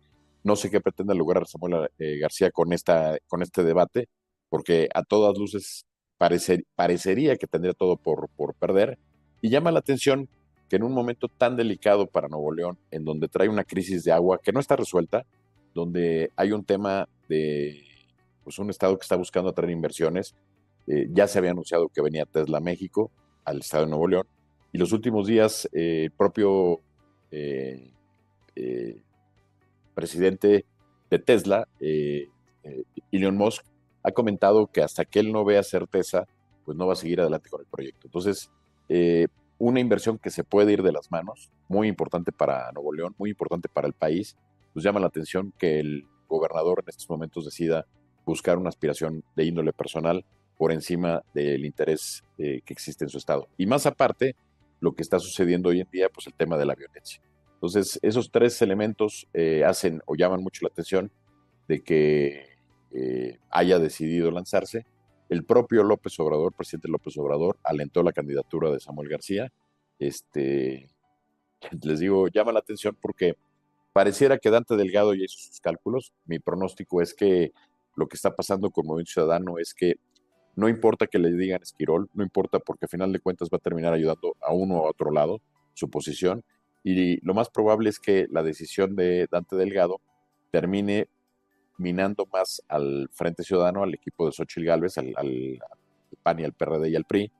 No 0.43 0.55
sé 0.55 0.69
qué 0.69 0.79
pretende 0.79 1.15
lograr 1.15 1.47
Samuel 1.47 1.89
eh, 1.99 2.17
García 2.19 2.51
con, 2.51 2.71
esta, 2.71 3.17
con 3.27 3.41
este 3.41 3.63
debate, 3.63 4.07
porque 4.49 4.89
a 4.93 5.03
todas 5.03 5.37
luces 5.37 5.85
parecería 6.17 7.35
que 7.35 7.47
tendría 7.47 7.73
todo 7.73 7.97
por, 7.97 8.29
perder. 8.55 8.97
Y 9.41 9.49
llama 9.49 9.71
la 9.71 9.79
atención 9.79 10.29
que 10.69 10.77
en 10.77 10.83
un 10.83 10.93
momento 10.93 11.27
tan 11.27 11.55
delicado 11.55 12.07
para 12.07 12.27
Nuevo 12.27 12.53
León, 12.53 12.77
en 12.91 13.03
donde 13.03 13.27
trae 13.27 13.49
una 13.49 13.63
crisis 13.63 14.03
de 14.03 14.11
agua 14.11 14.39
que 14.41 14.51
no 14.51 14.59
está 14.59 14.75
resuelta, 14.75 15.25
donde 15.73 16.31
hay 16.35 16.53
un 16.53 16.63
tema 16.63 17.09
de 17.27 17.83
pues, 18.43 18.57
un 18.59 18.69
estado 18.69 18.97
que 18.97 19.03
está 19.03 19.17
buscando 19.17 19.49
atraer 19.49 19.71
inversiones, 19.71 20.35
eh, 20.87 21.07
ya 21.11 21.27
se 21.27 21.39
había 21.39 21.51
anunciado 21.51 21.89
que 21.89 22.01
venía 22.01 22.25
Tesla 22.25 22.59
México, 22.59 23.11
al 23.43 23.59
estado 23.59 23.83
de 23.83 23.89
Nuevo 23.89 24.07
León, 24.07 24.27
y 24.75 24.77
los 24.77 24.91
últimos 24.91 25.25
días, 25.25 25.69
eh, 25.71 26.03
el 26.03 26.11
propio 26.11 26.81
eh, 27.31 27.93
eh, 28.57 29.01
presidente 29.93 30.65
de 31.09 31.19
Tesla, 31.19 31.65
Elon 31.79 33.37
Musk, 33.37 33.63
ha 34.03 34.11
comentado 34.11 34.67
que 34.67 34.81
hasta 34.81 35.05
que 35.05 35.19
él 35.21 35.31
no 35.31 35.45
vea 35.45 35.63
certeza, 35.63 36.27
pues 36.65 36.75
no 36.75 36.87
va 36.87 36.91
a 36.91 36.97
seguir 36.97 37.21
adelante 37.21 37.49
con 37.49 37.61
el 37.61 37.67
proyecto. 37.67 38.07
Entonces, 38.07 38.51
una 39.59 39.79
inversión 39.79 40.17
que 40.17 40.29
se 40.29 40.43
puede 40.43 40.73
ir 40.73 40.83
de 40.83 40.91
las 40.91 41.09
manos, 41.09 41.53
muy 41.69 41.87
importante 41.87 42.33
para 42.33 42.69
Nuevo 42.73 42.91
León, 42.91 43.15
muy 43.17 43.29
importante 43.29 43.69
para 43.69 43.87
el 43.87 43.93
país, 43.93 44.35
pues 44.73 44.83
llama 44.83 44.99
la 44.99 45.07
atención 45.07 45.53
que 45.57 45.79
el 45.79 46.03
gobernador 46.27 46.83
en 46.83 46.89
estos 46.89 47.09
momentos 47.09 47.45
decida 47.45 47.85
buscar 48.25 48.57
una 48.57 48.67
aspiración 48.67 49.23
de 49.37 49.45
índole 49.45 49.71
personal 49.71 50.25
por 50.57 50.73
encima 50.73 51.23
del 51.33 51.63
interés 51.63 52.25
que 52.35 52.61
existe 52.67 53.05
en 53.05 53.09
su 53.09 53.19
estado. 53.19 53.47
Y 53.57 53.67
más 53.67 53.85
aparte, 53.85 54.35
lo 54.79 54.93
que 54.93 55.03
está 55.03 55.19
sucediendo 55.19 55.69
hoy 55.69 55.81
en 55.81 55.89
día, 55.91 56.09
pues 56.09 56.27
el 56.27 56.33
tema 56.33 56.57
de 56.57 56.65
la 56.65 56.75
violencia. 56.75 57.21
Entonces, 57.53 57.99
esos 58.01 58.31
tres 58.31 58.61
elementos 58.61 59.27
eh, 59.33 59.63
hacen 59.65 60.01
o 60.05 60.15
llaman 60.15 60.43
mucho 60.43 60.63
la 60.63 60.69
atención 60.69 61.11
de 61.67 61.81
que 61.81 62.55
eh, 62.91 63.39
haya 63.49 63.79
decidido 63.79 64.31
lanzarse. 64.31 64.85
El 65.29 65.43
propio 65.43 65.83
López 65.83 66.19
Obrador, 66.19 66.53
presidente 66.53 66.87
López 66.87 67.17
Obrador, 67.17 67.57
alentó 67.63 68.03
la 68.03 68.13
candidatura 68.13 68.69
de 68.69 68.79
Samuel 68.79 69.09
García. 69.09 69.51
Este, 69.97 70.89
les 71.81 71.99
digo, 71.99 72.27
llama 72.27 72.51
la 72.51 72.59
atención 72.59 72.95
porque 73.01 73.35
pareciera 73.93 74.37
que 74.37 74.49
Dante 74.49 74.75
Delgado 74.75 75.13
ya 75.13 75.23
hizo 75.23 75.39
sus 75.39 75.59
cálculos. 75.59 76.13
Mi 76.25 76.39
pronóstico 76.39 77.01
es 77.01 77.13
que 77.13 77.51
lo 77.95 78.07
que 78.07 78.15
está 78.15 78.35
pasando 78.35 78.69
con 78.69 78.85
Movimiento 78.85 79.13
Ciudadano 79.13 79.57
es 79.57 79.73
que 79.73 79.95
no 80.55 80.69
importa 80.69 81.07
que 81.07 81.19
le 81.19 81.31
digan 81.31 81.61
Esquirol, 81.61 82.09
no 82.13 82.23
importa 82.23 82.59
porque 82.59 82.85
al 82.85 82.89
final 82.89 83.11
de 83.11 83.19
cuentas 83.19 83.49
va 83.51 83.57
a 83.57 83.59
terminar 83.59 83.93
ayudando 83.93 84.35
a 84.41 84.53
uno 84.53 84.77
o 84.77 84.87
a 84.87 84.91
otro 84.91 85.11
lado 85.11 85.41
su 85.73 85.89
posición. 85.89 86.43
Y 86.83 87.19
lo 87.25 87.33
más 87.33 87.49
probable 87.49 87.89
es 87.89 87.99
que 87.99 88.27
la 88.29 88.43
decisión 88.43 88.95
de 88.95 89.27
Dante 89.29 89.55
Delgado 89.55 89.99
termine 90.51 91.09
minando 91.77 92.27
más 92.31 92.63
al 92.67 93.09
Frente 93.11 93.43
Ciudadano, 93.43 93.83
al 93.83 93.93
equipo 93.93 94.25
de 94.25 94.31
Xochitl 94.31 94.65
Gálvez, 94.65 94.97
al, 94.97 95.59
PAN 96.23 96.39
y 96.39 96.43
al 96.43 96.53
PRD 96.53 96.89
y 96.89 96.95
al 96.95 97.05
PRI, 97.05 97.31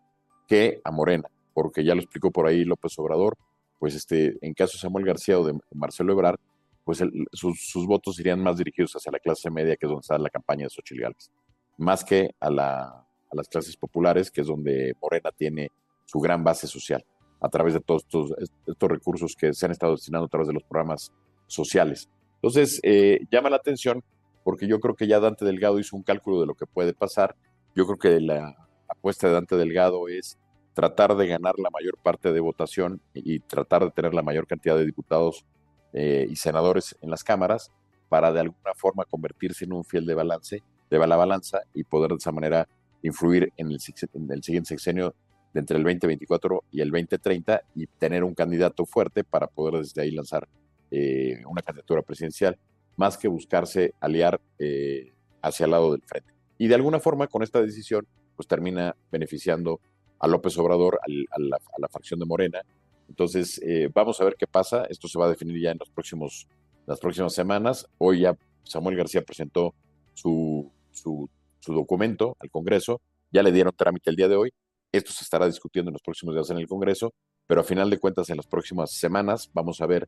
que 0.47 0.81
a 0.83 0.91
Morena, 0.91 1.29
porque 1.53 1.83
ya 1.83 1.95
lo 1.95 2.01
explicó 2.01 2.31
por 2.31 2.47
ahí 2.47 2.65
López 2.65 2.97
Obrador, 2.99 3.37
pues 3.79 3.95
este, 3.95 4.37
en 4.41 4.53
caso 4.53 4.73
de 4.73 4.81
Samuel 4.81 5.05
García 5.05 5.39
o 5.39 5.45
de 5.45 5.57
Marcelo 5.73 6.11
Ebrard, 6.11 6.39
pues 6.83 7.01
sus, 7.31 7.87
votos 7.87 8.19
irían 8.19 8.41
más 8.41 8.57
dirigidos 8.57 8.93
hacia 8.95 9.11
la 9.11 9.19
clase 9.19 9.49
media, 9.49 9.75
que 9.75 9.85
es 9.85 9.89
donde 9.89 10.01
está 10.01 10.17
la 10.17 10.29
campaña 10.29 10.65
de 10.65 10.69
Xochitl 10.69 11.01
Gálvez, 11.01 11.31
más 11.77 12.03
que 12.03 12.35
a, 12.39 13.04
a 13.31 13.35
las 13.35 13.47
clases 13.47 13.75
populares, 13.77 14.31
que 14.31 14.41
es 14.41 14.47
donde 14.47 14.93
Morena 15.01 15.31
tiene 15.31 15.71
su 16.05 16.19
gran 16.19 16.43
base 16.43 16.67
social, 16.67 17.03
a 17.41 17.49
través 17.49 17.73
de 17.73 17.79
todos 17.79 18.05
estos, 18.37 18.89
recursos 18.89 19.35
que 19.35 19.53
se 19.53 19.65
han 19.65 19.71
estado 19.71 19.93
destinando 19.93 20.25
a 20.25 20.29
través 20.29 20.47
de 20.47 20.53
los 20.53 20.63
programas 20.63 21.11
sociales. 21.47 22.09
Entonces, 22.35 22.79
eh, 22.83 23.19
llama 23.31 23.49
la 23.49 23.57
atención 23.57 24.03
porque 24.43 24.67
yo 24.67 24.79
creo 24.79 24.95
que 24.95 25.07
ya 25.07 25.19
Dante 25.19 25.43
Delgado 25.43 25.79
hizo 25.79 25.95
un 25.95 26.03
cálculo 26.03 26.39
de 26.39 26.45
lo 26.45 26.53
que 26.53 26.67
puede 26.67 26.93
pasar. 26.93 27.35
Yo 27.75 27.85
creo 27.87 27.97
que 27.97 28.21
la 28.21 28.55
apuesta 28.87 29.27
de 29.27 29.33
Dante 29.33 29.57
Delgado 29.57 30.07
es 30.07 30.37
tratar 30.75 31.15
de 31.15 31.25
ganar 31.25 31.55
la 31.57 31.71
mayor 31.71 31.97
parte 32.03 32.31
de 32.31 32.39
votación 32.39 33.01
y 33.13 33.39
tratar 33.39 33.85
de 33.85 33.91
tener 33.91 34.13
la 34.13 34.21
mayor 34.21 34.45
cantidad 34.45 34.77
de 34.77 34.85
diputados 34.85 35.45
eh, 35.93 36.27
y 36.29 36.35
senadores 36.35 36.95
en 37.01 37.09
las 37.09 37.23
cámaras 37.23 37.71
para 38.07 38.31
de 38.31 38.41
alguna 38.41 38.73
forma 38.75 39.05
convertirse 39.05 39.65
en 39.65 39.73
un 39.73 39.83
fiel 39.83 40.05
de 40.05 40.13
balance, 40.13 40.61
de 40.89 41.07
la 41.07 41.15
balanza 41.15 41.61
y 41.73 41.83
poder 41.83 42.11
de 42.11 42.17
esa 42.17 42.31
manera 42.31 42.67
influir 43.07 43.51
en 43.57 43.71
el, 43.71 43.79
en 44.13 44.31
el 44.31 44.43
siguiente 44.43 44.69
sexenio 44.69 45.15
de 45.53 45.59
entre 45.59 45.77
el 45.77 45.83
2024 45.83 46.63
y 46.71 46.81
el 46.81 46.91
2030 46.91 47.61
y 47.75 47.87
tener 47.87 48.23
un 48.23 48.33
candidato 48.33 48.85
fuerte 48.85 49.23
para 49.23 49.47
poder 49.47 49.81
desde 49.81 50.01
ahí 50.01 50.11
lanzar 50.11 50.47
eh, 50.91 51.41
una 51.47 51.61
candidatura 51.61 52.01
presidencial, 52.01 52.57
más 52.97 53.17
que 53.17 53.27
buscarse 53.27 53.93
aliar 53.99 54.39
eh, 54.59 55.13
hacia 55.41 55.65
el 55.65 55.71
lado 55.71 55.91
del 55.91 56.01
frente. 56.03 56.33
Y 56.57 56.67
de 56.67 56.75
alguna 56.75 56.99
forma, 56.99 57.27
con 57.27 57.43
esta 57.43 57.61
decisión, 57.61 58.07
pues 58.35 58.47
termina 58.47 58.95
beneficiando 59.11 59.79
a 60.19 60.27
López 60.27 60.57
Obrador, 60.57 60.99
a, 61.01 61.39
la, 61.39 61.87
facción 61.89 62.19
de 62.19 62.25
Morena. 62.25 62.61
Entonces, 63.09 63.61
eh, 63.63 63.89
vamos 63.93 64.19
a 64.21 64.25
ver 64.25 64.35
qué 64.37 64.47
pasa. 64.47 64.85
Esto 64.89 65.07
se 65.07 65.19
va 65.19 65.25
a 65.25 65.29
definir 65.29 65.59
ya 65.61 65.71
en 65.71 65.77
los 65.77 65.89
próximos, 65.89 66.47
las 66.85 66.99
próximas 66.99 67.33
semanas. 67.33 67.87
Hoy 67.97 68.21
ya 68.21 68.37
Samuel 68.63 68.97
García 68.97 69.21
presentó 69.21 69.73
su, 70.13 70.71
su, 70.91 71.29
su 71.65 71.73
documento 71.73 72.37
al 72.39 72.49
Congreso. 72.49 73.01
Ya 73.31 73.41
le 73.43 73.51
dieron 73.51 73.73
trámite 73.75 74.09
el 74.09 74.15
día 74.15 74.27
de 74.27 74.35
hoy. 74.35 74.53
Esto 74.91 75.11
se 75.11 75.23
estará 75.23 75.47
discutiendo 75.47 75.89
en 75.89 75.93
los 75.93 76.01
próximos 76.01 76.35
días 76.35 76.49
en 76.51 76.57
el 76.57 76.67
Congreso, 76.67 77.13
pero 77.47 77.61
a 77.61 77.63
final 77.63 77.89
de 77.89 77.97
cuentas, 77.97 78.29
en 78.29 78.37
las 78.37 78.47
próximas 78.47 78.91
semanas 78.91 79.49
vamos 79.53 79.81
a 79.81 79.87
ver 79.87 80.07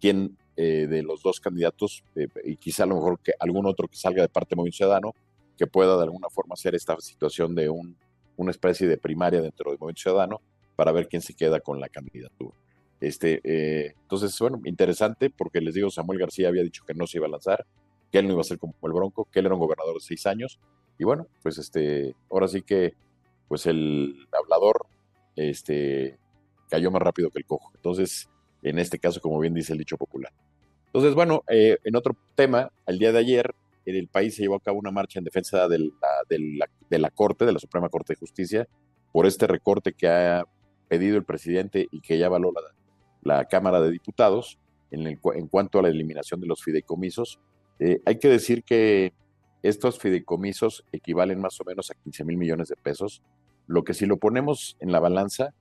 quién 0.00 0.36
eh, 0.56 0.86
de 0.88 1.02
los 1.02 1.22
dos 1.22 1.40
candidatos, 1.40 2.04
eh, 2.14 2.28
y 2.44 2.56
quizá 2.56 2.82
a 2.82 2.86
lo 2.86 2.96
mejor 2.96 3.20
que 3.20 3.32
algún 3.38 3.66
otro 3.66 3.88
que 3.88 3.96
salga 3.96 4.22
de 4.22 4.28
parte 4.28 4.50
de 4.50 4.56
Movimiento 4.56 4.78
Ciudadano, 4.78 5.14
que 5.56 5.66
pueda 5.66 5.96
de 5.96 6.02
alguna 6.04 6.28
forma 6.30 6.54
hacer 6.54 6.74
esta 6.74 6.98
situación 7.00 7.54
de 7.54 7.68
un, 7.68 7.96
una 8.36 8.50
especie 8.50 8.86
de 8.86 8.98
primaria 8.98 9.40
dentro 9.40 9.70
del 9.70 9.78
Movimiento 9.78 10.02
Ciudadano 10.02 10.40
para 10.76 10.92
ver 10.92 11.08
quién 11.08 11.22
se 11.22 11.34
queda 11.34 11.60
con 11.60 11.80
la 11.80 11.88
candidatura. 11.88 12.56
Este, 13.00 13.40
eh, 13.44 13.94
entonces, 14.02 14.36
bueno, 14.40 14.60
interesante 14.64 15.30
porque 15.30 15.60
les 15.60 15.74
digo, 15.74 15.90
Samuel 15.90 16.18
García 16.18 16.48
había 16.48 16.62
dicho 16.62 16.84
que 16.84 16.94
no 16.94 17.06
se 17.06 17.18
iba 17.18 17.26
a 17.26 17.30
lanzar, 17.30 17.66
que 18.10 18.18
él 18.18 18.26
no 18.26 18.32
iba 18.34 18.40
a 18.40 18.44
ser 18.44 18.58
como 18.58 18.74
el 18.82 18.92
Bronco, 18.92 19.26
que 19.30 19.40
él 19.40 19.46
era 19.46 19.54
un 19.54 19.60
gobernador 19.60 19.94
de 19.94 20.00
seis 20.00 20.26
años, 20.26 20.58
y 20.98 21.04
bueno, 21.04 21.26
pues 21.42 21.58
este, 21.58 22.14
ahora 22.30 22.48
sí 22.48 22.62
que, 22.62 22.94
pues 23.46 23.66
el 23.66 24.26
hablador, 24.32 24.86
este, 25.36 26.18
cayó 26.68 26.90
más 26.90 27.00
rápido 27.00 27.30
que 27.30 27.38
el 27.38 27.46
cojo. 27.46 27.70
Entonces, 27.76 28.28
en 28.62 28.78
este 28.78 28.98
caso, 28.98 29.20
como 29.20 29.38
bien 29.38 29.54
dice 29.54 29.72
el 29.72 29.78
dicho 29.78 29.96
popular. 29.96 30.32
Entonces, 30.86 31.14
bueno, 31.14 31.44
eh, 31.48 31.78
en 31.84 31.96
otro 31.96 32.16
tema, 32.34 32.70
el 32.86 32.98
día 32.98 33.12
de 33.12 33.18
ayer, 33.18 33.54
en 33.86 33.96
el 33.96 34.08
país 34.08 34.34
se 34.34 34.42
llevó 34.42 34.56
a 34.56 34.60
cabo 34.60 34.78
una 34.78 34.90
marcha 34.90 35.18
en 35.18 35.24
defensa 35.24 35.68
de 35.68 35.78
la, 35.78 36.66
de 36.90 36.98
la, 36.98 37.10
Corte, 37.10 37.46
de 37.46 37.52
la 37.52 37.58
Suprema 37.58 37.88
Corte 37.88 38.14
de 38.14 38.18
Justicia, 38.18 38.68
por 39.12 39.26
este 39.26 39.46
recorte 39.46 39.92
que 39.92 40.08
ha 40.08 40.44
pedido 40.88 41.16
el 41.16 41.24
presidente 41.24 41.86
y 41.90 42.00
que 42.00 42.18
ya 42.18 42.28
valora 42.28 42.60
la, 43.22 43.44
Cámara 43.44 43.80
de 43.80 43.90
Diputados 43.90 44.58
en, 44.90 45.06
en, 45.06 45.48
cuanto 45.48 45.78
a 45.78 45.82
la 45.82 45.88
eliminación 45.88 46.40
de 46.40 46.46
los 46.46 46.62
fideicomisos. 46.62 47.38
Eh, 47.78 48.00
hay 48.04 48.18
que 48.18 48.28
decir 48.28 48.64
que 48.64 49.12
estos 49.62 49.98
fideicomisos 49.98 50.84
equivalen 50.92 51.40
más 51.40 51.60
o 51.60 51.64
menos 51.64 51.90
a 51.90 51.94
15 51.94 52.24
mil 52.24 52.36
millones 52.36 52.68
de 52.68 52.76
pesos, 52.76 53.22
lo 53.66 53.84
que 53.84 53.94
si 53.94 54.06
lo 54.06 54.16
ponemos 54.16 54.76
en 54.80 54.92
la 54.92 55.00
balanza, 55.00 55.54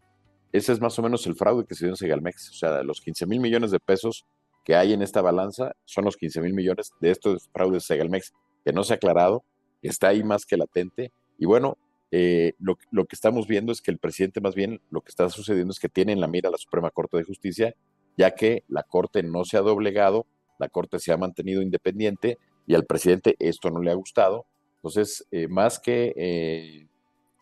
ese 0.52 0.72
es 0.72 0.82
más 0.82 0.98
o 0.98 1.02
menos 1.02 1.26
el 1.28 1.36
fraude 1.36 1.66
que 1.66 1.76
se 1.76 1.86
dio 1.86 1.94
en 1.94 1.98
Segalmex. 1.98 2.52
O 2.52 2.54
sea, 2.54 2.84
los 2.84 3.02
15 3.02 3.26
mil 3.26 3.40
millones 3.40 3.72
de 3.72 3.80
pesos 3.80 4.26
que 4.64 4.76
hay 4.76 4.94
en 4.94 5.02
esta 5.02 5.22
balanza 5.22 5.74
son 5.86 6.06
los 6.06 6.18
15 6.18 6.42
mil 6.42 6.54
millones 6.54 6.92
de 7.00 7.12
estos 7.12 7.50
fraudes 7.54 7.84
de 7.84 7.88
Segalmex 7.88 8.34
que 8.66 8.74
no 8.74 8.84
se 8.84 8.94
ha 8.94 8.96
aclarado, 8.98 9.44
está 9.82 10.10
ahí 10.10 10.24
más 10.24 10.46
que 10.46 10.58
latente. 10.58 11.12
Y 11.38 11.46
bueno, 11.46 11.78
eh, 12.12 12.54
lo, 12.60 12.76
que 12.76 13.16
estamos 13.16 13.48
viendo 13.48 13.72
es 13.72 13.82
que 13.82 13.92
el 13.92 13.98
presidente 13.98 14.40
más 14.40 14.56
bien 14.56 14.82
lo 14.90 15.02
que 15.02 15.10
está 15.10 15.30
sucediendo 15.30 15.72
es 15.72 15.80
que 15.80 15.90
tiene 15.90 16.14
en 16.14 16.22
la 16.22 16.28
mira 16.28 16.50
la 16.50 16.58
Suprema 16.58 16.90
Corte 16.90 17.18
de 17.18 17.24
Justicia, 17.24 17.76
ya 18.18 18.32
que 18.32 18.64
la 18.68 18.84
Corte 18.84 19.24
no 19.24 19.44
se 19.44 19.58
ha 19.58 19.62
doblegado, 19.62 20.26
la 20.60 20.70
Corte 20.70 21.00
se 21.00 21.12
ha 21.12 21.18
mantenido 21.18 21.62
independiente 21.62 22.38
y 22.68 22.76
al 22.76 22.86
presidente 22.86 23.36
esto 23.40 23.72
no 23.72 23.82
le 23.82 23.90
ha 23.90 23.96
gustado. 23.96 24.46
Entonces, 24.76 25.26
eh, 25.32 25.48
más 25.48 25.80
que 25.80 26.14
eh, 26.16 26.88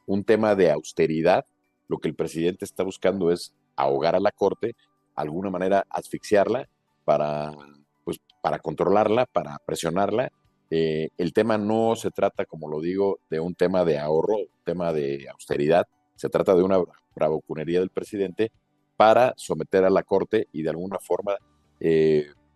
un 0.05 0.23
tema 0.23 0.55
de 0.55 0.71
austeridad, 0.71 1.45
lo 1.87 1.97
que 1.97 2.07
el 2.07 2.15
presidente 2.15 2.63
está 2.63 2.83
buscando 2.83 3.31
es 3.31 3.53
ahogar 3.75 4.15
a 4.15 4.19
la 4.19 4.31
Corte, 4.31 4.67
de 4.67 4.75
alguna 5.15 5.49
manera 5.49 5.85
asfixiarla 5.89 6.69
para, 7.03 7.51
pues, 8.03 8.19
para 8.41 8.59
controlarla, 8.59 9.25
para 9.25 9.59
presionarla. 9.65 10.31
Eh, 10.69 11.09
el 11.17 11.33
tema 11.33 11.57
no 11.57 11.95
se 11.95 12.11
trata, 12.11 12.45
como 12.45 12.69
lo 12.69 12.79
digo, 12.79 13.19
de 13.29 13.39
un 13.39 13.55
tema 13.55 13.83
de 13.83 13.97
ahorro, 13.97 14.37
tema 14.63 14.93
de 14.93 15.27
austeridad, 15.29 15.87
se 16.15 16.29
trata 16.29 16.55
de 16.55 16.63
una 16.63 16.79
bravuconería 17.15 17.79
del 17.79 17.89
presidente 17.89 18.51
para 18.95 19.33
someter 19.37 19.83
a 19.85 19.89
la 19.89 20.03
Corte 20.03 20.47
y 20.53 20.61
de 20.61 20.69
alguna 20.69 20.99
forma 20.99 21.35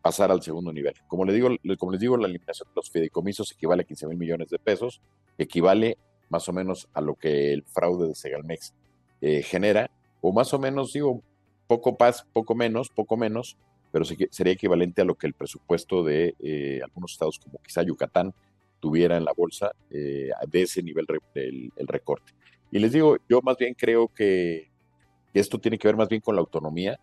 pasar 0.01 0.31
al 0.31 0.41
segundo 0.41 0.71
nivel. 0.71 0.93
Como, 1.07 1.25
le 1.25 1.33
digo, 1.33 1.49
como 1.77 1.91
les 1.91 2.01
digo, 2.01 2.17
la 2.17 2.27
eliminación 2.27 2.67
de 2.69 2.73
los 2.75 2.89
fideicomisos 2.89 3.51
equivale 3.51 3.81
a 3.81 3.85
15 3.85 4.07
mil 4.07 4.17
millones 4.17 4.49
de 4.49 4.59
pesos, 4.59 5.01
equivale 5.37 5.97
más 6.29 6.47
o 6.47 6.53
menos 6.53 6.87
a 6.93 7.01
lo 7.01 7.15
que 7.15 7.53
el 7.53 7.63
fraude 7.63 8.07
de 8.07 8.15
Segalmex 8.15 8.73
eh, 9.21 9.41
genera, 9.41 9.89
o 10.21 10.31
más 10.31 10.53
o 10.53 10.59
menos, 10.59 10.93
digo, 10.93 11.21
poco 11.67 11.95
más, 11.99 12.25
poco 12.33 12.55
menos, 12.55 12.89
poco 12.89 13.17
menos, 13.17 13.57
pero 13.91 14.05
sería 14.05 14.53
equivalente 14.53 15.01
a 15.01 15.05
lo 15.05 15.15
que 15.15 15.27
el 15.27 15.33
presupuesto 15.33 16.03
de 16.03 16.35
eh, 16.39 16.79
algunos 16.83 17.13
estados 17.13 17.39
como 17.39 17.59
quizá 17.59 17.81
Yucatán 17.81 18.33
tuviera 18.79 19.17
en 19.17 19.25
la 19.25 19.33
bolsa 19.33 19.71
eh, 19.89 20.29
de 20.47 20.61
ese 20.61 20.83
nivel 20.83 21.05
del 21.33 21.71
el 21.75 21.87
recorte. 21.87 22.33
Y 22.71 22.79
les 22.79 22.91
digo, 22.91 23.17
yo 23.27 23.41
más 23.41 23.57
bien 23.57 23.73
creo 23.73 24.07
que, 24.07 24.69
esto 25.33 25.59
tiene 25.59 25.77
que 25.77 25.87
ver 25.87 25.95
más 25.95 26.09
bien 26.09 26.21
con 26.21 26.35
la 26.35 26.41
autonomía, 26.41 26.99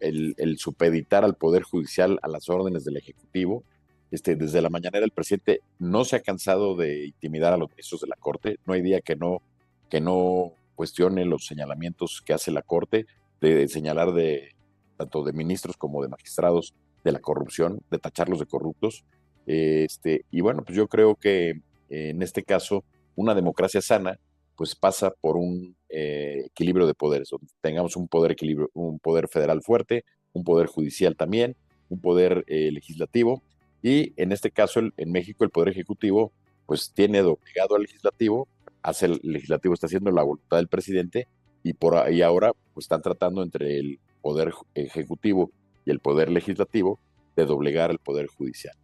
el, 0.00 0.58
supeditar 0.58 1.24
al 1.24 1.34
Poder 1.34 1.62
Judicial 1.62 2.18
a 2.22 2.28
las 2.28 2.48
órdenes 2.48 2.84
del 2.84 2.96
Ejecutivo. 2.96 3.64
Este, 4.10 4.36
desde 4.36 4.62
la 4.62 4.70
mañanera 4.70 5.04
el 5.04 5.10
presidente 5.10 5.60
no 5.78 6.04
se 6.04 6.16
ha 6.16 6.20
cansado 6.20 6.76
de 6.76 7.06
intimidar 7.06 7.52
a 7.52 7.58
los 7.58 7.68
ministros 7.68 8.00
de 8.00 8.08
la 8.08 8.16
Corte, 8.16 8.58
no 8.64 8.72
hay 8.72 8.80
día 8.80 9.02
que 9.02 9.16
no 9.16 9.42
que 9.90 10.00
no 10.00 10.52
cuestione 10.74 11.24
los 11.24 11.46
señalamientos 11.46 12.22
que 12.24 12.32
hace 12.32 12.50
la 12.50 12.62
Corte, 12.62 13.06
de 13.40 13.68
señalar 13.68 14.12
de 14.12 14.54
tanto 14.96 15.24
de 15.24 15.32
ministros 15.32 15.76
como 15.76 16.02
de 16.02 16.08
magistrados 16.08 16.74
de 17.04 17.12
la 17.12 17.20
corrupción, 17.20 17.80
de 17.90 17.98
tacharlos 17.98 18.38
de 18.38 18.46
corruptos. 18.46 19.04
Este, 19.46 20.24
y 20.30 20.40
bueno, 20.40 20.62
pues 20.62 20.76
yo 20.76 20.88
creo 20.88 21.14
que 21.14 21.62
en 21.88 22.22
este 22.22 22.42
caso 22.42 22.84
una 23.16 23.34
democracia 23.34 23.80
sana 23.80 24.18
pues 24.56 24.74
pasa 24.74 25.12
por 25.20 25.36
un 25.36 25.76
eh, 25.90 26.42
equilibrio 26.46 26.86
de 26.86 26.94
poderes, 26.94 27.30
donde 27.30 27.46
tengamos 27.62 27.96
un 27.96 28.08
poder 28.08 28.32
equilibrio, 28.32 28.70
un 28.74 28.98
poder 28.98 29.26
federal 29.28 29.62
fuerte, 29.62 30.04
un 30.34 30.44
poder 30.44 30.66
judicial 30.66 31.16
también, 31.16 31.56
un 31.88 32.00
poder 32.00 32.44
eh, 32.46 32.70
legislativo 32.72 33.42
y 33.82 34.12
en 34.20 34.32
este 34.32 34.50
caso 34.50 34.80
en 34.80 35.12
México 35.12 35.44
el 35.44 35.50
poder 35.50 35.70
ejecutivo 35.70 36.32
pues 36.66 36.92
tiene 36.92 37.22
doblegado 37.22 37.76
al 37.76 37.82
legislativo 37.82 38.48
hace 38.82 39.06
el 39.06 39.20
legislativo, 39.22 39.72
está 39.72 39.86
haciendo 39.86 40.10
la 40.10 40.22
voluntad 40.22 40.58
del 40.58 40.68
presidente 40.68 41.26
y 41.62 41.72
por 41.72 41.96
ahí 41.96 42.20
ahora 42.20 42.52
pues, 42.74 42.84
están 42.84 43.00
tratando 43.00 43.42
entre 43.42 43.78
el 43.78 43.98
poder 44.20 44.52
ejecutivo 44.74 45.50
y 45.86 45.90
el 45.90 46.00
poder 46.00 46.30
legislativo 46.30 46.98
de 47.34 47.46
doblegar 47.46 47.90
el 47.90 47.98
poder 47.98 48.26
judicial. 48.26 48.76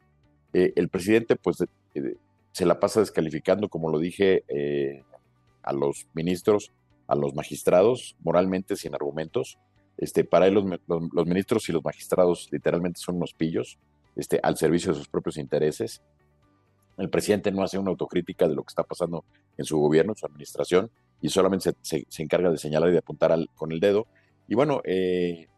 Eh, 0.54 0.72
el 0.76 0.88
presidente 0.88 1.36
pues 1.36 1.58
se 2.52 2.66
la 2.66 2.80
pasa 2.80 3.00
descalificando, 3.00 3.68
como 3.68 3.90
lo 3.90 3.98
dije, 3.98 4.44
a 5.62 5.72
los 5.72 6.06
ministros, 6.14 6.72
a 7.06 7.14
los 7.14 7.34
magistrados, 7.34 8.16
moralmente 8.22 8.76
sin 8.76 8.94
argumentos. 8.94 9.58
Este, 9.96 10.24
para 10.24 10.46
él 10.46 10.54
los, 10.54 10.64
los, 10.86 11.26
ministros 11.26 11.68
y 11.68 11.72
los 11.72 11.84
magistrados 11.84 12.48
literalmente 12.50 13.00
son 13.00 13.16
unos 13.16 13.32
pillos 13.32 13.78
este, 14.16 14.40
al 14.42 14.56
servicio 14.56 14.92
de 14.92 14.98
sus 14.98 15.08
propios 15.08 15.36
intereses. 15.36 16.02
El 16.96 17.10
presidente 17.10 17.50
no 17.50 17.62
hace 17.62 17.78
una 17.78 17.90
autocrítica 17.90 18.48
de 18.48 18.54
lo 18.54 18.62
que 18.62 18.70
está 18.70 18.84
pasando 18.84 19.24
en 19.56 19.64
su 19.64 19.78
gobierno, 19.78 20.12
en 20.12 20.16
su 20.16 20.26
administración, 20.26 20.90
y 21.20 21.28
solamente 21.28 21.72
se, 21.80 22.06
encarga 22.18 22.50
de 22.50 22.58
señalar 22.58 22.90
y 22.90 22.92
de 22.92 22.98
apuntar 22.98 23.36
con 23.54 23.72
el 23.72 23.80
dedo. 23.80 24.06
Y 24.46 24.54
bueno, 24.54 24.80
eh, 24.84 25.48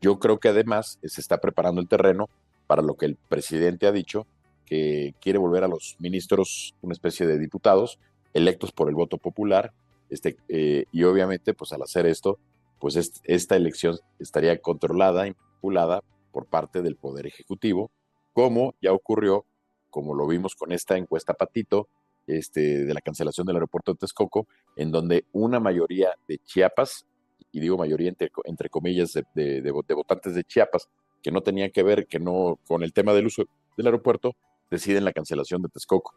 yo 0.00 0.18
creo 0.18 0.40
que 0.40 0.48
además 0.48 0.98
se 1.02 1.20
está 1.20 1.38
preparando 1.38 1.80
el 1.80 1.88
terreno 1.88 2.28
para 2.66 2.82
lo 2.82 2.96
que 2.96 3.06
el 3.06 3.16
presidente 3.16 3.86
ha 3.86 3.92
dicho, 3.92 4.26
que 4.64 5.14
quiere 5.20 5.38
volver 5.38 5.64
a 5.64 5.68
los 5.68 5.96
ministros 5.98 6.74
una 6.80 6.92
especie 6.92 7.26
de 7.26 7.38
diputados 7.38 7.98
electos 8.32 8.72
por 8.72 8.88
el 8.88 8.94
voto 8.94 9.18
popular, 9.18 9.72
este, 10.10 10.36
eh, 10.48 10.84
y 10.92 11.04
obviamente, 11.04 11.54
pues 11.54 11.72
al 11.72 11.82
hacer 11.82 12.06
esto, 12.06 12.38
pues 12.78 12.96
esta 13.24 13.56
elección 13.56 13.98
estaría 14.18 14.58
controlada 14.60 15.26
manipulada 15.60 16.02
por 16.32 16.46
parte 16.46 16.82
del 16.82 16.96
Poder 16.96 17.26
Ejecutivo, 17.26 17.90
como 18.32 18.74
ya 18.80 18.92
ocurrió, 18.92 19.44
como 19.90 20.14
lo 20.14 20.26
vimos 20.26 20.54
con 20.54 20.72
esta 20.72 20.96
encuesta 20.96 21.34
Patito, 21.34 21.88
este, 22.26 22.84
de 22.84 22.94
la 22.94 23.00
cancelación 23.00 23.46
del 23.46 23.56
aeropuerto 23.56 23.92
de 23.92 23.98
Texcoco, 23.98 24.46
en 24.76 24.90
donde 24.90 25.24
una 25.32 25.58
mayoría 25.60 26.14
de 26.28 26.38
Chiapas, 26.38 27.06
y 27.52 27.60
digo 27.60 27.76
mayoría 27.76 28.08
entre, 28.08 28.30
entre 28.44 28.68
comillas 28.68 29.12
de, 29.34 29.60
de, 29.60 29.94
votantes 29.94 30.34
de 30.34 30.44
Chiapas, 30.44 30.88
que 31.22 31.32
no 31.32 31.42
tenían 31.42 31.70
que 31.70 31.82
ver 31.82 32.06
que 32.06 32.20
no 32.20 32.58
con 32.66 32.82
el 32.82 32.92
tema 32.92 33.12
del 33.12 33.26
uso 33.26 33.44
del 33.76 33.86
aeropuerto, 33.86 34.36
deciden 34.70 35.04
la 35.04 35.12
cancelación 35.12 35.60
de 35.62 35.68
Texcoco. 35.68 36.14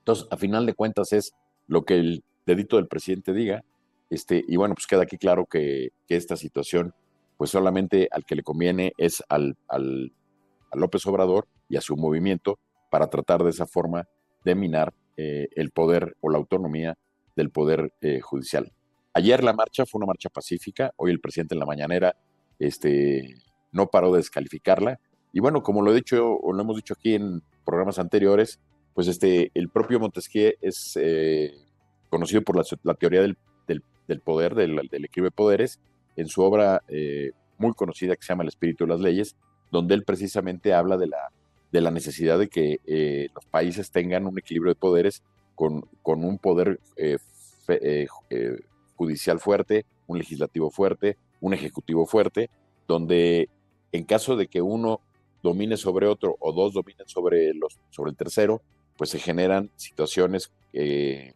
Entonces, 0.00 0.26
a 0.30 0.36
final 0.36 0.66
de 0.66 0.74
cuentas 0.74 1.12
es 1.12 1.32
lo 1.66 1.84
que 1.84 1.94
el 1.94 2.24
dedito 2.48 2.76
del 2.76 2.88
presidente 2.88 3.32
diga, 3.32 3.62
este, 4.10 4.42
y 4.46 4.56
bueno, 4.56 4.74
pues 4.74 4.86
queda 4.86 5.02
aquí 5.02 5.18
claro 5.18 5.46
que, 5.46 5.90
esta 6.08 6.36
situación, 6.36 6.94
pues 7.36 7.50
solamente 7.50 8.08
al 8.10 8.24
que 8.24 8.34
le 8.34 8.42
conviene 8.42 8.92
es 8.96 9.22
al, 9.28 9.56
al, 9.68 10.12
a 10.70 10.76
López 10.76 11.06
Obrador 11.06 11.46
y 11.68 11.76
a 11.76 11.80
su 11.80 11.96
movimiento 11.96 12.58
para 12.90 13.08
tratar 13.08 13.44
de 13.44 13.50
esa 13.50 13.66
forma 13.66 14.08
de 14.44 14.54
minar 14.54 14.94
eh, 15.16 15.48
el 15.54 15.70
poder 15.70 16.16
o 16.20 16.30
la 16.30 16.38
autonomía 16.38 16.96
del 17.36 17.50
poder 17.50 17.92
eh, 18.00 18.20
judicial. 18.20 18.72
Ayer 19.12 19.44
la 19.44 19.52
marcha 19.52 19.84
fue 19.84 19.98
una 19.98 20.06
marcha 20.06 20.30
pacífica, 20.30 20.92
hoy 20.96 21.10
el 21.10 21.20
presidente 21.20 21.54
en 21.54 21.60
la 21.60 21.66
mañanera 21.66 22.16
este, 22.58 23.36
no 23.72 23.88
paró 23.88 24.12
de 24.12 24.18
descalificarla. 24.18 24.98
Y 25.32 25.40
bueno, 25.40 25.62
como 25.62 25.82
lo 25.82 25.92
he 25.92 25.96
dicho 25.96 26.34
o 26.34 26.52
lo 26.52 26.62
hemos 26.62 26.76
dicho 26.76 26.94
aquí 26.94 27.14
en 27.14 27.42
programas 27.64 27.98
anteriores, 27.98 28.58
pues 28.94 29.06
este, 29.06 29.50
el 29.54 29.68
propio 29.68 30.00
Montesquieu 30.00 30.54
es 30.62 30.98
eh, 31.00 31.52
conocido 32.08 32.42
por 32.42 32.56
la, 32.56 32.94
teoría 32.94 33.20
del, 33.20 33.36
poder, 34.20 34.54
del, 34.54 34.76
del, 34.90 35.04
equilibrio 35.04 35.30
de 35.30 35.36
poderes, 35.36 35.80
en 36.16 36.28
su 36.28 36.42
obra 36.42 36.82
eh, 36.88 37.32
muy 37.58 37.72
conocida 37.74 38.16
que 38.16 38.22
se 38.22 38.28
llama 38.28 38.42
El 38.42 38.48
espíritu 38.48 38.84
de 38.84 38.90
las 38.90 39.00
leyes, 39.00 39.36
donde 39.70 39.94
él 39.94 40.04
precisamente 40.04 40.72
habla 40.72 40.96
de 40.96 41.08
la, 41.08 41.30
de 41.70 41.80
la 41.80 41.90
necesidad 41.90 42.38
de 42.38 42.48
que 42.48 42.80
eh, 42.86 43.28
los 43.34 43.44
países 43.46 43.90
tengan 43.90 44.26
un 44.26 44.38
equilibrio 44.38 44.72
de 44.72 44.80
poderes 44.80 45.22
con, 45.54 45.84
un 46.04 46.38
poder 46.38 46.80
judicial 48.94 49.40
fuerte, 49.40 49.84
un 50.06 50.18
legislativo 50.18 50.70
fuerte, 50.70 51.16
un 51.40 51.54
ejecutivo 51.54 52.06
fuerte, 52.06 52.50
donde 52.86 53.48
en 53.92 54.04
caso 54.04 54.36
de 54.36 54.48
que 54.48 54.62
uno 54.62 55.00
domine 55.42 55.76
sobre 55.76 56.06
otro 56.06 56.36
o 56.40 56.52
dos 56.52 56.74
dominen 56.74 57.06
sobre, 57.06 57.54
los, 57.54 57.78
sobre 57.90 58.10
el 58.10 58.16
tercero, 58.16 58.60
pues 58.96 59.10
se 59.10 59.18
generan 59.18 59.70
situaciones 59.76 60.50
eh, 60.72 61.32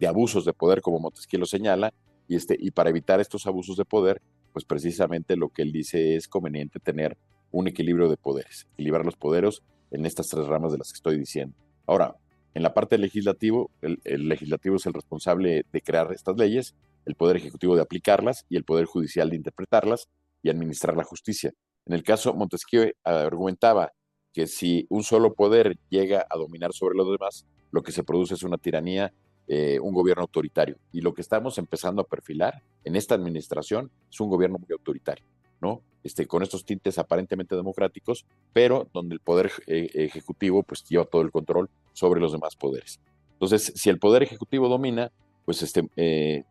de 0.00 0.06
abusos 0.08 0.44
de 0.44 0.52
poder, 0.52 0.80
como 0.80 0.98
Montesquieu 0.98 1.38
lo 1.38 1.46
señala, 1.46 1.92
y, 2.26 2.34
este, 2.34 2.56
y 2.58 2.70
para 2.70 2.90
evitar 2.90 3.20
estos 3.20 3.46
abusos 3.46 3.76
de 3.76 3.84
poder, 3.84 4.20
pues 4.52 4.64
precisamente 4.64 5.36
lo 5.36 5.50
que 5.50 5.62
él 5.62 5.72
dice 5.72 6.16
es 6.16 6.26
conveniente 6.26 6.80
tener 6.80 7.16
un 7.52 7.68
equilibrio 7.68 8.08
de 8.08 8.16
poderes, 8.16 8.66
equilibrar 8.72 9.04
los 9.04 9.16
poderes 9.16 9.62
en 9.90 10.06
estas 10.06 10.28
tres 10.28 10.46
ramas 10.46 10.72
de 10.72 10.78
las 10.78 10.92
que 10.92 10.96
estoy 10.96 11.18
diciendo. 11.18 11.56
Ahora, 11.86 12.16
en 12.54 12.62
la 12.62 12.72
parte 12.72 12.98
legislativo, 12.98 13.70
el, 13.82 14.00
el 14.04 14.28
legislativo 14.28 14.76
es 14.76 14.86
el 14.86 14.94
responsable 14.94 15.64
de 15.70 15.80
crear 15.82 16.12
estas 16.12 16.36
leyes, 16.36 16.74
el 17.04 17.14
poder 17.14 17.36
ejecutivo 17.36 17.76
de 17.76 17.82
aplicarlas 17.82 18.46
y 18.48 18.56
el 18.56 18.64
poder 18.64 18.86
judicial 18.86 19.30
de 19.30 19.36
interpretarlas 19.36 20.08
y 20.42 20.50
administrar 20.50 20.96
la 20.96 21.04
justicia. 21.04 21.52
En 21.86 21.94
el 21.94 22.02
caso, 22.02 22.34
Montesquieu 22.34 22.92
argumentaba 23.04 23.92
que 24.32 24.46
si 24.46 24.86
un 24.88 25.02
solo 25.02 25.34
poder 25.34 25.78
llega 25.88 26.26
a 26.30 26.38
dominar 26.38 26.72
sobre 26.72 26.96
los 26.96 27.10
demás, 27.10 27.46
lo 27.72 27.82
que 27.82 27.92
se 27.92 28.04
produce 28.04 28.34
es 28.34 28.42
una 28.42 28.58
tiranía, 28.58 29.12
eh, 29.52 29.80
un 29.80 29.92
gobierno 29.92 30.22
autoritario. 30.22 30.76
Y 30.92 31.00
lo 31.00 31.12
que 31.12 31.22
estamos 31.22 31.58
empezando 31.58 32.02
a 32.02 32.06
perfilar 32.06 32.62
en 32.84 32.94
esta 32.94 33.16
administración 33.16 33.90
es 34.08 34.20
un 34.20 34.30
gobierno 34.30 34.58
muy 34.58 34.68
autoritario, 34.70 35.24
¿no? 35.60 35.82
Este, 36.04 36.26
con 36.26 36.44
estos 36.44 36.64
tintes 36.64 36.98
aparentemente 36.98 37.56
democráticos, 37.56 38.24
pero 38.52 38.88
donde 38.94 39.14
el 39.14 39.20
poder 39.20 39.50
eh, 39.66 39.90
ejecutivo 39.94 40.62
pues 40.62 40.84
lleva 40.84 41.04
todo 41.04 41.22
el 41.22 41.32
control 41.32 41.68
sobre 41.92 42.20
los 42.20 42.30
demás 42.30 42.54
poderes. 42.54 43.00
Entonces, 43.32 43.72
si 43.74 43.90
el 43.90 43.98
poder 43.98 44.22
ejecutivo 44.22 44.68
domina, 44.68 45.10
pues 45.44 45.62
este, 45.62 45.88
eh, 45.96 46.44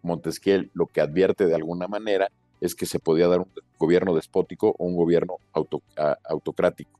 Montesquieu 0.00 0.70
lo 0.72 0.86
que 0.86 1.02
advierte 1.02 1.44
de 1.44 1.54
alguna 1.54 1.88
manera 1.88 2.30
es 2.62 2.74
que 2.74 2.86
se 2.86 3.00
podía 3.00 3.28
dar 3.28 3.40
un 3.40 3.50
gobierno 3.78 4.14
despótico 4.14 4.74
o 4.78 4.86
un 4.86 4.96
gobierno 4.96 5.36
autocrático. 5.52 6.98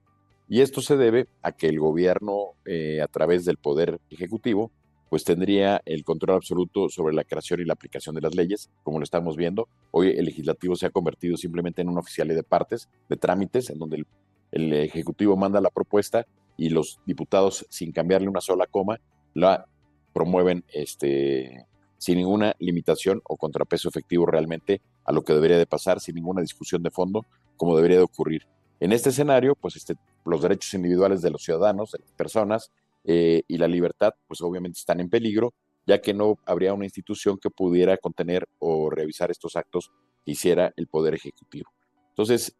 Y 0.51 0.61
esto 0.61 0.83
se 0.83 0.99
debe 0.99 1.29
a 1.41 1.53
que 1.53 1.67
el 1.67 1.81
gobierno, 1.81 2.51
eh, 2.67 3.01
a 3.01 3.09
través 3.09 3.47
del 3.47 3.57
poder 3.57 4.01
ejecutivo, 4.11 4.71
pues 5.09 5.25
tendría 5.25 5.81
el 5.85 6.05
control 6.05 6.37
absoluto 6.37 6.89
sobre 6.89 7.15
la 7.15 7.25
creación 7.25 7.61
y 7.61 7.65
la 7.65 7.75
aplicación 7.75 8.15
de 8.15 8.21
las 8.21 8.35
leyes, 8.35 8.71
como 8.83 8.99
lo 8.99 9.05
estamos 9.05 9.37
viendo. 9.37 9.69
Hoy 9.91 10.11
el 10.11 10.25
legislativo 10.25 10.77
se 10.77 10.87
ha 10.87 10.91
convertido 10.91 11.37
simplemente 11.37 11.83
en 11.83 11.89
una 11.89 12.01
oficialidad 12.01 12.37
de 12.37 12.43
partes, 12.43 12.89
de 13.09 13.17
trámites, 13.17 13.71
en 13.71 13.79
donde 13.79 13.97
el, 13.99 14.07
el 14.53 14.73
ejecutivo 14.73 15.37
manda 15.37 15.61
la 15.61 15.71
propuesta 15.71 16.27
y 16.57 16.71
los 16.71 17.01
diputados, 17.07 17.67
sin 17.69 17.93
cambiarle 17.93 18.29
una 18.29 18.41
sola 18.41 18.67
coma, 18.67 18.99
la 19.35 19.67
promueven 20.13 20.65
este, 20.73 21.67
sin 21.99 22.17
ninguna 22.17 22.55
limitación 22.59 23.21
o 23.25 23.37
contrapeso 23.37 23.89
efectivo 23.89 24.27
realmente 24.27 24.81
a 25.05 25.13
lo 25.13 25.23
que 25.23 25.35
debería 25.35 25.59
de 25.59 25.67
pasar, 25.67 26.01
sin 26.01 26.15
ninguna 26.15 26.41
discusión 26.41 26.83
de 26.83 26.91
fondo, 26.91 27.25
como 27.57 27.77
debería 27.77 27.99
de 27.99 28.05
ocurrir. 28.05 28.47
En 28.81 28.93
este 28.93 29.11
escenario, 29.11 29.55
pues 29.55 29.77
este, 29.77 29.95
los 30.25 30.43
derechos 30.43 30.75
individuales 30.75 31.23
de 31.23 31.31
los 31.31 31.43
ciudadanos, 31.43 31.93
de 31.93 32.01
las 32.01 32.13
personas 32.13 32.71
eh, 33.07 33.43
y 33.47 33.57
la 33.59 33.69
libertad, 33.69 34.15
pues 34.27 34.41
obviamente 34.41 34.79
están 34.79 35.01
en 35.01 35.09
peligro, 35.09 35.55
ya 35.87 36.01
que 36.01 36.13
no 36.13 36.39
habría 36.45 36.75
una 36.75 36.85
institución 36.85 37.39
que 37.39 37.51
pudiera 37.51 37.97
contener 37.97 38.49
o 38.59 38.91
revisar 38.91 39.31
estos 39.31 39.55
actos 39.55 39.93
que 40.25 40.33
hiciera 40.33 40.73
el 40.77 40.89
Poder 40.89 41.15
Ejecutivo. 41.15 41.71
Entonces, 42.09 42.57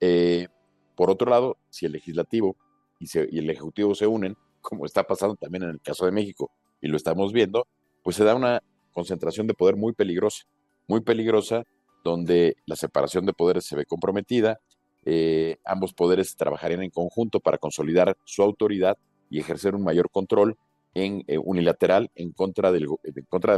eh, 0.00 0.48
por 0.94 1.10
otro 1.10 1.30
lado, 1.30 1.56
si 1.70 1.86
el 1.86 1.92
legislativo 1.92 2.56
y, 3.00 3.08
el 3.16 3.48
ejecutivo 3.48 3.94
se 3.94 4.06
unen, 4.06 4.36
como 4.60 4.84
está 4.84 5.04
pasando 5.04 5.36
también 5.36 5.62
en 5.64 5.70
el 5.70 5.80
caso 5.80 6.04
de 6.04 6.12
México, 6.12 6.50
y 6.82 6.88
lo 6.88 6.96
estamos 6.96 7.32
viendo, 7.32 7.66
pues 8.02 8.16
se 8.16 8.24
da 8.24 8.34
una 8.34 8.62
concentración 8.92 9.46
de 9.46 9.54
poder 9.54 9.76
muy 9.76 9.94
peligrosa, 9.94 10.44
muy 10.86 11.00
peligrosa, 11.00 11.64
donde 12.04 12.56
la 12.66 12.76
separación 12.76 13.24
de 13.24 13.32
poderes 13.32 13.64
se 13.64 13.76
ve 13.76 13.86
comprometida, 13.86 14.58
eh, 15.04 15.56
ambos 15.64 15.94
poderes 15.94 16.36
trabajarían 16.36 16.82
en 16.82 16.90
conjunto 16.90 17.40
para 17.40 17.56
consolidar 17.56 18.16
su 18.24 18.42
autoridad 18.42 18.98
y 19.30 19.40
ejercer 19.40 19.74
un 19.74 19.82
mayor 19.82 20.10
control 20.10 20.56
en 20.94 21.22
eh, 21.26 21.38
unilateral 21.38 22.10
en 22.14 22.32
contra, 22.32 22.72
de 22.72 22.80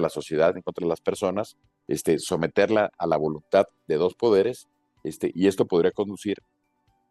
la 0.00 0.09
sociedad, 0.09 0.56
en 0.56 0.62
contra 0.62 0.85
de 0.85 0.88
las 0.88 1.00
personas, 1.00 1.56
este, 1.88 2.18
someterla 2.18 2.90
a 2.98 3.06
la 3.06 3.16
voluntad 3.16 3.66
de 3.87 3.96
dos 3.96 4.14
poderes, 4.14 4.68
este, 5.04 5.30
y 5.35 5.46
esto 5.46 5.66
podría 5.66 5.92
conducir 5.92 6.38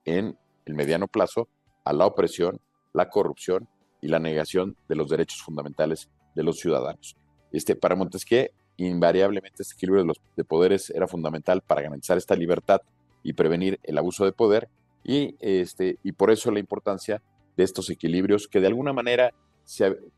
en 0.05 0.37
el 0.65 0.73
mediano 0.75 1.07
plazo 1.07 1.47
a 1.83 1.93
la 1.93 2.05
opresión, 2.05 2.59
la 2.93 3.09
corrupción 3.09 3.67
y 4.01 4.07
la 4.07 4.19
negación 4.19 4.77
de 4.87 4.95
los 4.95 5.09
derechos 5.09 5.41
fundamentales 5.41 6.09
de 6.35 6.43
los 6.43 6.59
ciudadanos. 6.59 7.17
Este, 7.51 7.75
para 7.75 7.95
Montesquieu, 7.95 8.49
invariablemente 8.77 9.63
este 9.63 9.75
equilibrio 9.75 10.13
de 10.35 10.43
poderes 10.43 10.89
era 10.91 11.07
fundamental 11.07 11.61
para 11.61 11.81
garantizar 11.81 12.17
esta 12.17 12.35
libertad 12.35 12.81
y 13.23 13.33
prevenir 13.33 13.79
el 13.83 13.97
abuso 13.97 14.25
de 14.25 14.31
poder 14.31 14.69
y, 15.03 15.35
este, 15.39 15.97
y 16.03 16.11
por 16.13 16.31
eso 16.31 16.51
la 16.51 16.59
importancia 16.59 17.21
de 17.59 17.65
estos 17.65 17.89
equilibrios 17.89 18.47
que 18.47 18.61
de 18.61 18.67
alguna 18.67 18.93
manera, 18.93 19.33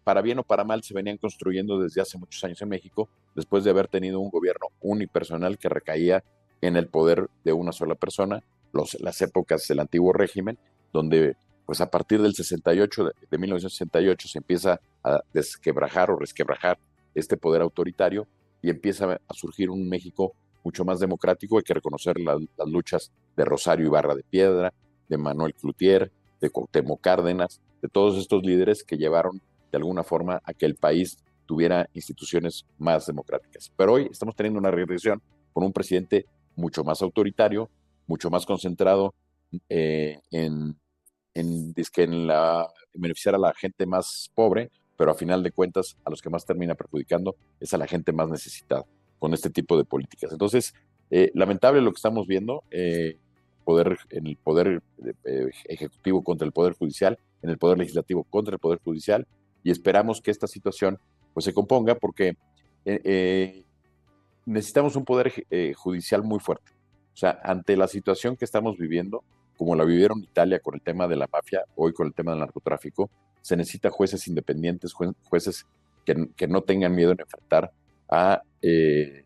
para 0.04 0.22
bien 0.22 0.38
o 0.38 0.44
para 0.44 0.64
mal, 0.64 0.84
se 0.84 0.94
venían 0.94 1.18
construyendo 1.18 1.80
desde 1.80 2.00
hace 2.00 2.20
muchos 2.20 2.44
años 2.44 2.62
en 2.62 2.70
México, 2.70 3.10
después 3.36 3.64
de 3.64 3.72
haber 3.72 3.88
tenido 3.88 4.20
un 4.20 4.30
gobierno 4.30 4.68
unipersonal 4.80 5.58
que 5.58 5.68
recaía 5.68 6.24
en 6.62 6.76
el 6.76 6.88
poder 6.88 7.32
de 7.44 7.52
una 7.52 7.72
sola 7.72 7.96
persona, 7.96 8.44
las 9.00 9.22
épocas 9.24 9.68
del 9.68 9.80
antiguo 9.80 10.14
régimen, 10.14 10.60
donde 10.94 11.36
pues 11.66 11.82
a 11.82 11.90
partir 11.90 12.22
del 12.22 12.36
68, 12.36 13.06
de, 13.06 13.12
de 13.32 13.38
1968, 13.40 14.28
se 14.28 14.38
empieza 14.38 14.80
a 15.04 15.22
desquebrajar 15.34 16.12
o 16.12 16.18
resquebrajar 16.18 16.78
este 17.16 17.38
poder 17.38 17.64
autoritario 17.64 18.28
y 18.62 18.70
empieza 18.70 19.20
a 19.28 19.34
surgir 19.34 19.72
un 19.72 19.90
México 19.90 20.36
mucho 20.64 20.86
más 20.86 21.00
democrático. 21.00 21.58
Hay 21.58 21.64
que 21.64 21.74
reconocer 21.74 22.20
las 22.20 22.40
luchas 22.68 23.12
de 23.36 23.46
Rosario 23.46 23.88
Ibarra 23.88 24.14
de 24.14 24.24
Piedra, 24.30 24.72
de 25.10 25.18
Manuel 25.18 25.56
Cloutier, 25.56 26.12
de 26.42 26.50
Cuauhtémoc 26.50 27.00
Cárdenas, 27.00 27.62
de 27.82 27.88
todos 27.88 28.18
estos 28.18 28.44
líderes 28.44 28.84
que 28.84 28.98
llevaron 28.98 29.42
de 29.72 29.78
alguna 29.78 30.04
forma 30.04 30.42
a 30.44 30.54
que 30.54 30.66
el 30.66 30.76
país 30.76 31.18
tuviera 31.46 31.90
instituciones 31.94 32.66
más 32.78 33.06
democráticas. 33.06 33.72
Pero 33.76 33.94
hoy 33.94 34.08
estamos 34.12 34.36
teniendo 34.36 34.60
una 34.60 34.72
regresión 34.72 35.22
con 35.54 35.64
un 35.64 35.74
presidente 35.74 36.26
mucho 36.56 36.84
más 36.84 37.02
autoritario, 37.02 37.70
mucho 38.08 38.30
más 38.30 38.46
concentrado 38.46 39.14
eh, 39.70 40.20
en, 40.32 40.78
en, 41.34 41.74
en, 41.76 42.28
la, 42.28 42.68
en 42.94 43.02
beneficiar 43.02 43.36
a 43.36 43.38
la 43.38 43.54
gente 43.54 43.86
más 43.86 44.32
pobre, 44.34 44.72
pero 44.98 45.12
a 45.12 45.16
final 45.16 45.44
de 45.44 45.52
cuentas 45.52 45.98
a 46.06 46.10
los 46.10 46.22
que 46.22 46.30
más 46.30 46.46
termina 46.46 46.76
perjudicando 46.76 47.36
es 47.60 47.74
a 47.74 47.78
la 47.78 47.88
gente 47.88 48.12
más 48.12 48.30
necesitada 48.30 48.86
con 49.20 49.34
este 49.34 49.50
tipo 49.50 49.78
de 49.78 49.84
políticas. 49.84 50.32
Entonces, 50.32 50.74
eh, 51.10 51.32
lamentable 51.34 51.82
lo 51.82 51.92
que 51.92 51.98
estamos 51.98 52.28
viendo, 52.28 52.64
eh, 52.72 53.18
en 53.80 54.28
el 54.28 54.38
poder 54.38 54.82
eh, 55.26 55.50
ejecutivo 55.66 56.24
contra 56.24 56.46
el 56.46 56.52
poder 56.52 56.74
judicial, 56.74 57.18
en 57.42 57.50
el 57.50 57.58
poder 57.58 57.78
legislativo 57.78 58.24
contra 58.24 58.54
el 58.54 58.60
poder 58.60 58.80
judicial, 58.84 59.28
y 59.64 59.72
esperamos 59.72 60.22
que 60.22 60.32
esta 60.32 60.48
situación 60.48 61.00
pues 61.34 61.46
se 61.46 61.54
componga 61.54 61.96
porque 61.96 62.36
necesitamos 64.46 64.96
un 64.96 65.06
poder 65.06 65.46
eh, 65.50 65.74
judicial 65.76 66.24
muy 66.24 66.40
fuerte. 66.40 66.72
O 67.14 67.18
sea, 67.18 67.40
ante 67.44 67.76
la 67.76 67.88
situación 67.88 68.36
que 68.38 68.46
estamos 68.46 68.78
viviendo, 68.78 69.24
como 69.58 69.76
la 69.76 69.84
vivieron 69.84 70.24
Italia 70.24 70.60
con 70.60 70.76
el 70.76 70.82
tema 70.82 71.08
de 71.08 71.16
la 71.16 71.28
mafia, 71.32 71.64
hoy 71.76 71.94
con 71.94 72.08
el 72.08 72.14
tema 72.14 72.32
del 72.32 72.40
narcotráfico, 72.40 73.10
se 73.42 73.56
necesita 73.56 73.90
jueces 73.90 74.28
independientes, 74.28 74.94
jueces 74.94 75.66
que, 76.06 76.48
no 76.48 76.62
tengan 76.62 76.96
miedo 76.96 77.12
en 77.12 77.20
enfrentar 77.22 77.72
a, 78.10 78.42
eh, 78.62 79.26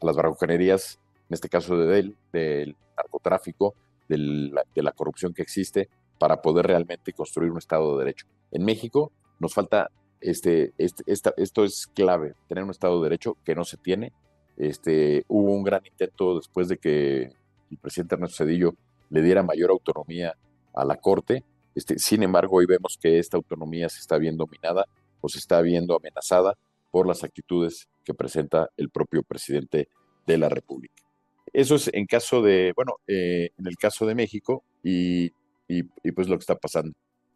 a 0.00 0.06
las 0.06 0.16
bravuconerías, 0.16 1.00
en 1.28 1.34
este 1.34 1.48
caso 1.48 1.76
de 1.76 2.14
del 2.32 2.76
narcotráfico, 2.98 3.74
de 4.08 4.82
la 4.82 4.92
corrupción 4.92 5.34
que 5.34 5.42
existe, 5.42 5.88
para 6.18 6.42
poder 6.42 6.66
realmente 6.66 7.12
construir 7.12 7.50
un 7.50 7.58
Estado 7.58 7.92
de 7.92 8.04
Derecho. 8.04 8.26
En 8.50 8.64
México 8.64 9.12
nos 9.38 9.54
falta, 9.54 9.90
este, 10.20 10.72
este 10.76 11.04
esto 11.36 11.64
es 11.64 11.86
clave, 11.86 12.34
tener 12.48 12.64
un 12.64 12.70
Estado 12.70 12.98
de 12.98 13.04
Derecho 13.04 13.36
que 13.44 13.54
no 13.54 13.64
se 13.64 13.76
tiene. 13.76 14.12
Este, 14.56 15.24
hubo 15.28 15.52
un 15.52 15.62
gran 15.62 15.86
intento 15.86 16.36
después 16.36 16.68
de 16.68 16.78
que 16.78 17.32
el 17.70 17.78
presidente 17.80 18.16
Ernesto 18.16 18.44
Cedillo 18.44 18.74
le 19.10 19.22
diera 19.22 19.42
mayor 19.42 19.70
autonomía 19.70 20.34
a 20.74 20.84
la 20.84 20.96
Corte. 20.96 21.44
Este, 21.74 21.98
sin 21.98 22.22
embargo, 22.24 22.56
hoy 22.56 22.66
vemos 22.66 22.98
que 23.00 23.18
esta 23.18 23.36
autonomía 23.36 23.88
se 23.88 24.00
está 24.00 24.18
viendo 24.18 24.44
dominada 24.44 24.86
o 25.20 25.28
se 25.28 25.38
está 25.38 25.60
viendo 25.60 25.96
amenazada 25.96 26.54
por 26.90 27.06
las 27.06 27.22
actitudes 27.22 27.88
que 28.04 28.14
presenta 28.14 28.70
el 28.76 28.90
propio 28.90 29.22
presidente 29.22 29.88
de 30.26 30.38
la 30.38 30.48
República. 30.48 31.07
Eso 31.52 31.76
es 31.76 31.90
en 31.92 32.06
caso 32.06 32.42
de, 32.42 32.72
bueno, 32.74 32.96
eh, 33.06 33.50
en 33.58 33.66
el 33.66 33.76
caso 33.76 34.06
de 34.06 34.14
México 34.14 34.64
y 34.82 35.32
y, 35.68 35.82
pues 36.12 36.28
lo 36.28 36.36
que 36.36 36.42
está 36.42 36.56
pasando. 36.56 36.92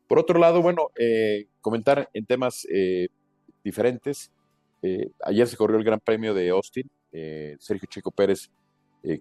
Por 0.09 0.19
otro 0.19 0.39
lado, 0.39 0.63
bueno, 0.63 0.91
eh, 0.99 1.47
comentar 1.61 2.09
en 2.13 2.27
temas 2.27 2.67
eh, 2.73 3.09
diferentes. 3.63 4.33
Eh, 4.83 5.11
ayer 5.25 5.47
se 5.47 5.57
corrió 5.57 5.77
el 5.77 5.85
Gran 5.85 6.01
Premio 6.01 6.35
de 6.35 6.49
Austin. 6.51 6.91
Sergio 7.59 7.87
Chico 7.91 8.11
Pérez 8.11 8.51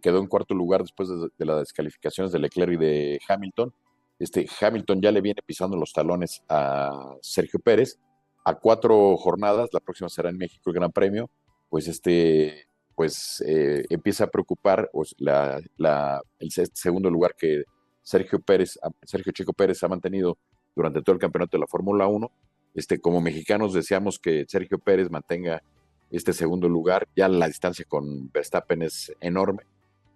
quedó 0.01 0.19
en 0.19 0.27
cuarto 0.27 0.54
lugar 0.54 0.82
después 0.82 1.10
de, 1.10 1.45
las 1.45 1.60
descalificaciones 1.60 2.32
de 2.32 2.39
Leclerc 2.39 2.73
y 2.73 2.77
de 2.77 3.19
Hamilton. 3.27 3.73
Este, 4.17 4.47
Hamilton 4.62 5.01
ya 5.01 5.12
le 5.12 5.19
viene 5.19 5.41
pisando 5.45 5.75
los 5.75 5.91
talones 5.91 6.41
a 6.47 7.15
Sergio 7.21 7.60
Pérez. 7.60 7.99
A 8.45 8.56
cuatro 8.56 9.17
jornadas, 9.17 9.69
la 9.73 9.82
próxima 9.82 10.08
será 10.08 10.30
en 10.30 10.38
México 10.38 10.69
el 10.69 10.75
Gran 10.75 10.91
Premio, 10.91 11.30
pues 11.69 11.88
este, 11.88 12.67
pues 12.95 13.43
empieza 13.89 14.25
a 14.25 14.27
preocupar 14.27 14.89
pues, 14.91 15.15
el 15.19 16.51
segundo 16.73 17.10
lugar 17.10 17.36
que 17.36 17.63
Sergio 18.04 18.39
Pérez, 18.39 18.80
Sergio 19.04 19.32
Chico 19.32 19.54
Pérez 19.54 19.84
ha 19.84 19.88
mantenido 19.88 20.38
durante 20.75 21.01
todo 21.01 21.13
el 21.13 21.19
campeonato 21.19 21.58
de 21.58 21.62
la 21.62 21.67
Fórmula 21.67 22.08
1. 22.08 22.32
Este, 22.73 22.99
como 22.99 23.21
mexicanos 23.21 23.73
deseamos 23.73 24.19
que 24.19 24.45
Sergio 24.47 24.80
Pérez 24.80 25.10
mantenga 25.10 25.62
este 26.10 26.34
segundo 26.34 26.69
lugar. 26.69 27.08
Ya 27.15 27.27
la 27.27 27.47
distancia 27.47 27.86
con 27.88 28.32
Verstappen 28.32 28.82
es 28.82 29.13
enorme. 29.19 29.63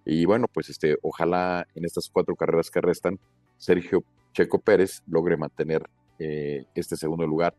Y 0.05 0.25
bueno, 0.25 0.47
pues 0.47 0.69
este, 0.69 0.97
ojalá 1.01 1.67
en 1.73 1.85
estas 1.85 2.09
cuatro 2.09 2.35
carreras 2.35 2.69
que 2.69 2.81
restan, 2.81 3.19
Sergio 3.57 4.03
Checo 4.33 4.59
Pérez 4.59 5.01
logre 5.07 5.37
mantener 5.37 5.89
eh, 6.19 6.65
este 6.75 6.95
segundo 6.95 7.25
lugar 7.25 7.55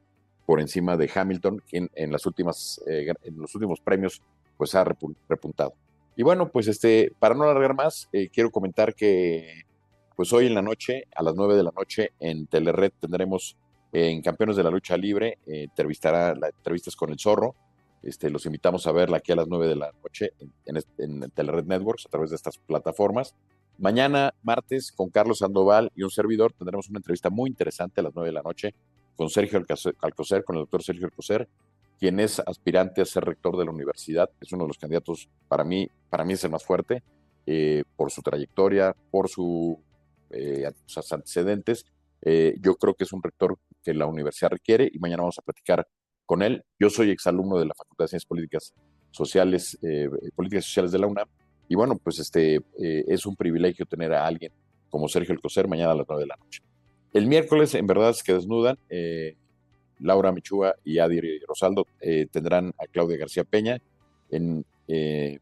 por 0.46 0.60
encima 0.60 0.96
de 0.96 1.10
Hamilton, 1.12 1.62
quien 1.68 1.90
en 1.94 2.12
las 2.12 2.24
últimas, 2.24 2.80
eh, 2.86 3.12
en 3.22 3.36
los 3.38 3.54
últimos 3.54 3.80
premios, 3.80 4.22
pues 4.56 4.74
ha 4.74 4.84
repuntado. 4.84 5.74
Y 6.16 6.22
bueno, 6.22 6.50
pues 6.50 6.66
este, 6.68 7.12
para 7.18 7.34
no 7.34 7.44
alargar 7.44 7.74
más, 7.74 8.08
eh, 8.12 8.30
quiero 8.32 8.50
comentar 8.50 8.94
que 8.94 9.64
pues 10.16 10.32
hoy 10.32 10.46
en 10.46 10.54
la 10.54 10.62
noche, 10.62 11.04
a 11.14 11.22
las 11.22 11.34
9 11.34 11.56
de 11.56 11.62
la 11.62 11.72
noche, 11.76 12.12
en 12.18 12.46
Telered 12.46 12.92
tendremos 12.98 13.56
en 13.92 14.22
Campeones 14.22 14.56
de 14.56 14.62
la 14.62 14.70
Lucha 14.70 14.96
Libre, 14.96 15.38
eh, 15.46 15.64
entrevistará 15.64 16.34
la 16.34 16.48
entrevistas 16.48 16.96
con 16.96 17.10
el 17.10 17.18
Zorro. 17.18 17.54
Este, 18.02 18.30
los 18.30 18.46
invitamos 18.46 18.86
a 18.86 18.92
verla 18.92 19.18
aquí 19.18 19.32
a 19.32 19.36
las 19.36 19.48
9 19.48 19.68
de 19.68 19.76
la 19.76 19.92
noche 20.02 20.32
en, 20.64 20.80
en, 20.98 21.30
Telered 21.30 21.64
Networks 21.64 22.06
a 22.06 22.08
través 22.08 22.30
de 22.30 22.36
estas 22.36 22.56
plataformas. 22.56 23.34
Mañana, 23.78 24.32
martes, 24.42 24.90
con 24.92 25.10
Carlos 25.10 25.38
Sandoval 25.38 25.92
y 25.94 26.02
un 26.02 26.10
servidor, 26.10 26.52
tendremos 26.54 26.88
una 26.88 26.98
entrevista 26.98 27.28
muy 27.28 27.50
interesante 27.50 28.00
a 28.00 28.04
las 28.04 28.14
9 28.14 28.28
de 28.28 28.32
la 28.32 28.42
noche 28.42 28.74
con 29.16 29.28
Sergio 29.28 29.62
Alcocer, 30.00 30.44
con 30.44 30.56
el 30.56 30.62
doctor 30.62 30.82
Sergio 30.82 31.06
Alcocer, 31.06 31.48
quien 31.98 32.20
es 32.20 32.40
aspirante 32.40 33.00
a 33.00 33.04
ser 33.04 33.24
rector 33.24 33.56
de 33.56 33.64
la 33.64 33.70
universidad. 33.70 34.30
Es 34.40 34.52
uno 34.52 34.64
de 34.64 34.68
los 34.68 34.78
candidatos, 34.78 35.28
para 35.48 35.64
mí, 35.64 35.88
para 36.10 36.24
mí 36.24 36.34
es 36.34 36.44
el 36.44 36.50
más 36.50 36.64
fuerte, 36.64 37.02
eh, 37.46 37.84
por 37.96 38.10
su 38.10 38.22
trayectoria, 38.22 38.94
por 39.10 39.28
su 39.28 39.80
eh, 40.30 40.70
sus 40.86 41.12
antecedentes. 41.12 41.84
Eh, 42.22 42.56
yo 42.60 42.74
creo 42.76 42.94
que 42.94 43.04
es 43.04 43.12
un 43.12 43.22
rector 43.22 43.58
que 43.82 43.94
la 43.94 44.06
universidad 44.06 44.50
requiere 44.50 44.90
y 44.92 44.98
mañana 44.98 45.22
vamos 45.22 45.38
a 45.38 45.42
platicar 45.42 45.86
con 46.24 46.42
él. 46.42 46.64
Yo 46.78 46.90
soy 46.90 47.10
exalumno 47.10 47.58
de 47.58 47.66
la 47.66 47.74
Facultad 47.74 48.04
de 48.04 48.08
Ciencias 48.08 48.26
Políticas 48.26 48.74
Sociales, 49.10 49.78
eh, 49.82 50.08
Políticas 50.34 50.64
Sociales 50.64 50.90
de 50.92 50.98
la 50.98 51.06
UNAM. 51.06 51.28
Y 51.68 51.74
bueno, 51.74 51.96
pues 52.02 52.18
este 52.18 52.60
es 52.78 53.26
un 53.26 53.34
privilegio 53.34 53.86
tener 53.86 54.12
a 54.12 54.24
alguien 54.24 54.52
como 54.88 55.08
Sergio 55.08 55.34
Alcocer 55.34 55.66
mañana 55.66 55.92
a 55.92 55.96
las 55.96 56.06
9 56.08 56.22
de 56.22 56.26
la 56.28 56.36
noche. 56.36 56.62
El 57.12 57.26
miércoles, 57.26 57.74
en 57.74 57.88
verdad, 57.88 58.10
es 58.10 58.22
que 58.22 58.34
desnudan. 58.34 58.78
Laura 60.00 60.32
Michúa 60.32 60.74
y 60.84 60.98
Adi 60.98 61.20
Rosaldo 61.46 61.86
tendrán 62.30 62.74
a 62.78 62.86
Claudia 62.86 63.16
García 63.16 63.44
Peña 63.44 63.78
en 64.30 64.64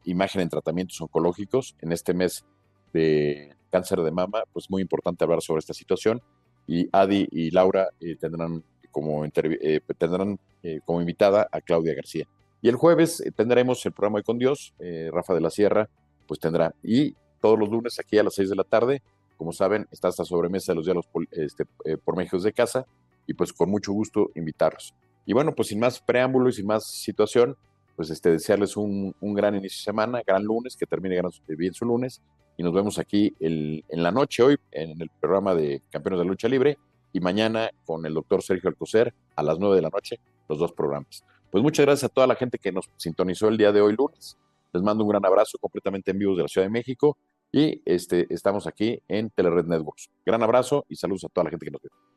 imagen 0.05 0.43
en 0.43 0.49
tratamientos 0.49 1.01
oncológicos 1.01 1.77
en 1.81 1.93
este 1.93 2.15
mes 2.15 2.45
de 2.93 3.55
cáncer 3.75 4.01
de 4.03 4.13
mama, 4.13 4.45
pues 4.53 4.71
muy 4.71 4.81
importante 4.81 5.25
hablar 5.25 5.43
sobre 5.43 5.59
esta 5.59 5.75
situación. 5.75 6.23
Y 6.67 6.89
Adi 6.93 7.27
y 7.33 7.51
Laura 7.51 7.89
eh, 8.01 8.15
tendrán, 8.15 8.63
como, 8.93 9.25
eh, 9.25 9.81
tendrán 9.99 10.39
eh, 10.63 10.79
como 10.85 11.01
invitada 11.01 11.49
a 11.51 11.61
Claudia 11.61 11.93
García. 11.93 12.25
Y 12.63 12.69
el 12.69 12.77
jueves 12.77 13.23
tendremos 13.35 13.85
el 13.85 13.93
programa 13.93 14.21
de 14.21 14.23
Con 14.23 14.39
Dios, 14.39 14.73
Rafa 15.13 15.35
de 15.35 15.41
la 15.43 15.51
Sierra, 15.51 15.91
pues 16.27 16.41
tendrá. 16.41 16.75
Y 16.83 17.15
todos 17.43 17.59
los 17.59 17.69
lunes 17.69 17.99
aquí 17.99 18.17
a 18.17 18.23
las 18.23 18.35
6 18.37 18.49
de 18.49 18.57
la 18.57 18.65
tarde, 18.65 19.03
como 19.37 19.53
saben, 19.53 19.87
está 19.91 20.09
esta 20.09 20.25
sobremesa 20.25 20.73
de 20.73 20.77
los 20.77 20.87
diálogos 20.87 21.11
este, 21.33 21.67
por 22.03 22.17
México 22.17 22.39
de 22.39 22.53
casa 22.55 22.87
y 23.27 23.35
pues 23.35 23.53
con 23.53 23.71
mucho 23.71 23.93
gusto 23.93 24.31
invitarlos. 24.35 24.95
Y 25.27 25.33
bueno, 25.33 25.55
pues 25.55 25.69
sin 25.69 25.81
más 25.81 26.01
preámbulo 26.01 26.49
y 26.49 26.53
sin 26.53 26.67
más 26.67 26.87
situación, 26.87 27.57
pues 27.97 28.11
este, 28.11 28.31
desearles 28.31 28.77
un, 28.77 29.15
un 29.21 29.35
gran 29.35 29.55
inicio 29.55 29.79
de 29.79 29.85
semana, 29.85 30.23
gran 30.27 30.43
lunes, 30.45 30.77
que 30.77 30.87
termine 30.87 31.21
bien 31.49 31.75
su 31.75 31.85
lunes 31.85 32.21
y 32.57 32.63
nos 32.63 32.73
vemos 32.73 32.99
aquí 32.99 33.35
en 33.41 33.83
la 34.03 34.13
noche 34.13 34.43
hoy 34.43 34.57
en 34.71 35.01
el 35.01 35.11
programa 35.21 35.55
de 35.55 35.83
Campeones 35.91 36.21
de 36.21 36.25
Lucha 36.25 36.49
Libre 36.49 36.79
y 37.13 37.21
mañana 37.21 37.71
con 37.85 38.05
el 38.07 38.15
doctor 38.15 38.43
Sergio 38.43 38.69
Alcocer 38.69 39.15
a 39.37 39.43
las 39.43 39.59
9 39.59 39.77
de 39.77 39.83
la 39.83 39.91
noche, 39.91 40.21
los 40.49 40.59
dos 40.59 40.73
programas. 40.73 41.25
Pues 41.51 41.63
muchas 41.63 41.87
gracias 41.87 42.11
a 42.11 42.13
toda 42.13 42.27
la 42.27 42.35
gente 42.35 42.59
que 42.59 42.73
nos 42.73 42.91
sintonizó 42.97 43.49
el 43.49 43.57
día 43.57 43.73
de 43.73 43.81
hoy 43.81 43.95
lunes. 43.97 44.37
Les 44.73 44.83
mando 44.83 45.05
un 45.05 45.11
gran 45.11 45.25
abrazo 45.25 45.59
completamente 45.59 46.11
en 46.11 46.19
vivo 46.19 46.35
de 46.37 46.43
la 46.43 46.49
Ciudad 46.49 46.67
de 46.67 46.73
México 46.73 47.17
y 47.53 47.81
este, 47.85 48.27
estamos 48.31 48.67
aquí 48.67 49.01
en 49.07 49.31
Telered 49.31 49.67
Networks. 49.67 50.11
Gran 50.27 50.43
abrazo 50.43 50.85
y 50.89 50.97
saludos 50.97 51.25
a 51.25 51.29
toda 51.29 51.45
la 51.45 51.51
gente 51.51 51.65
que 51.65 51.71
nos 51.71 51.83
ve. 51.83 52.14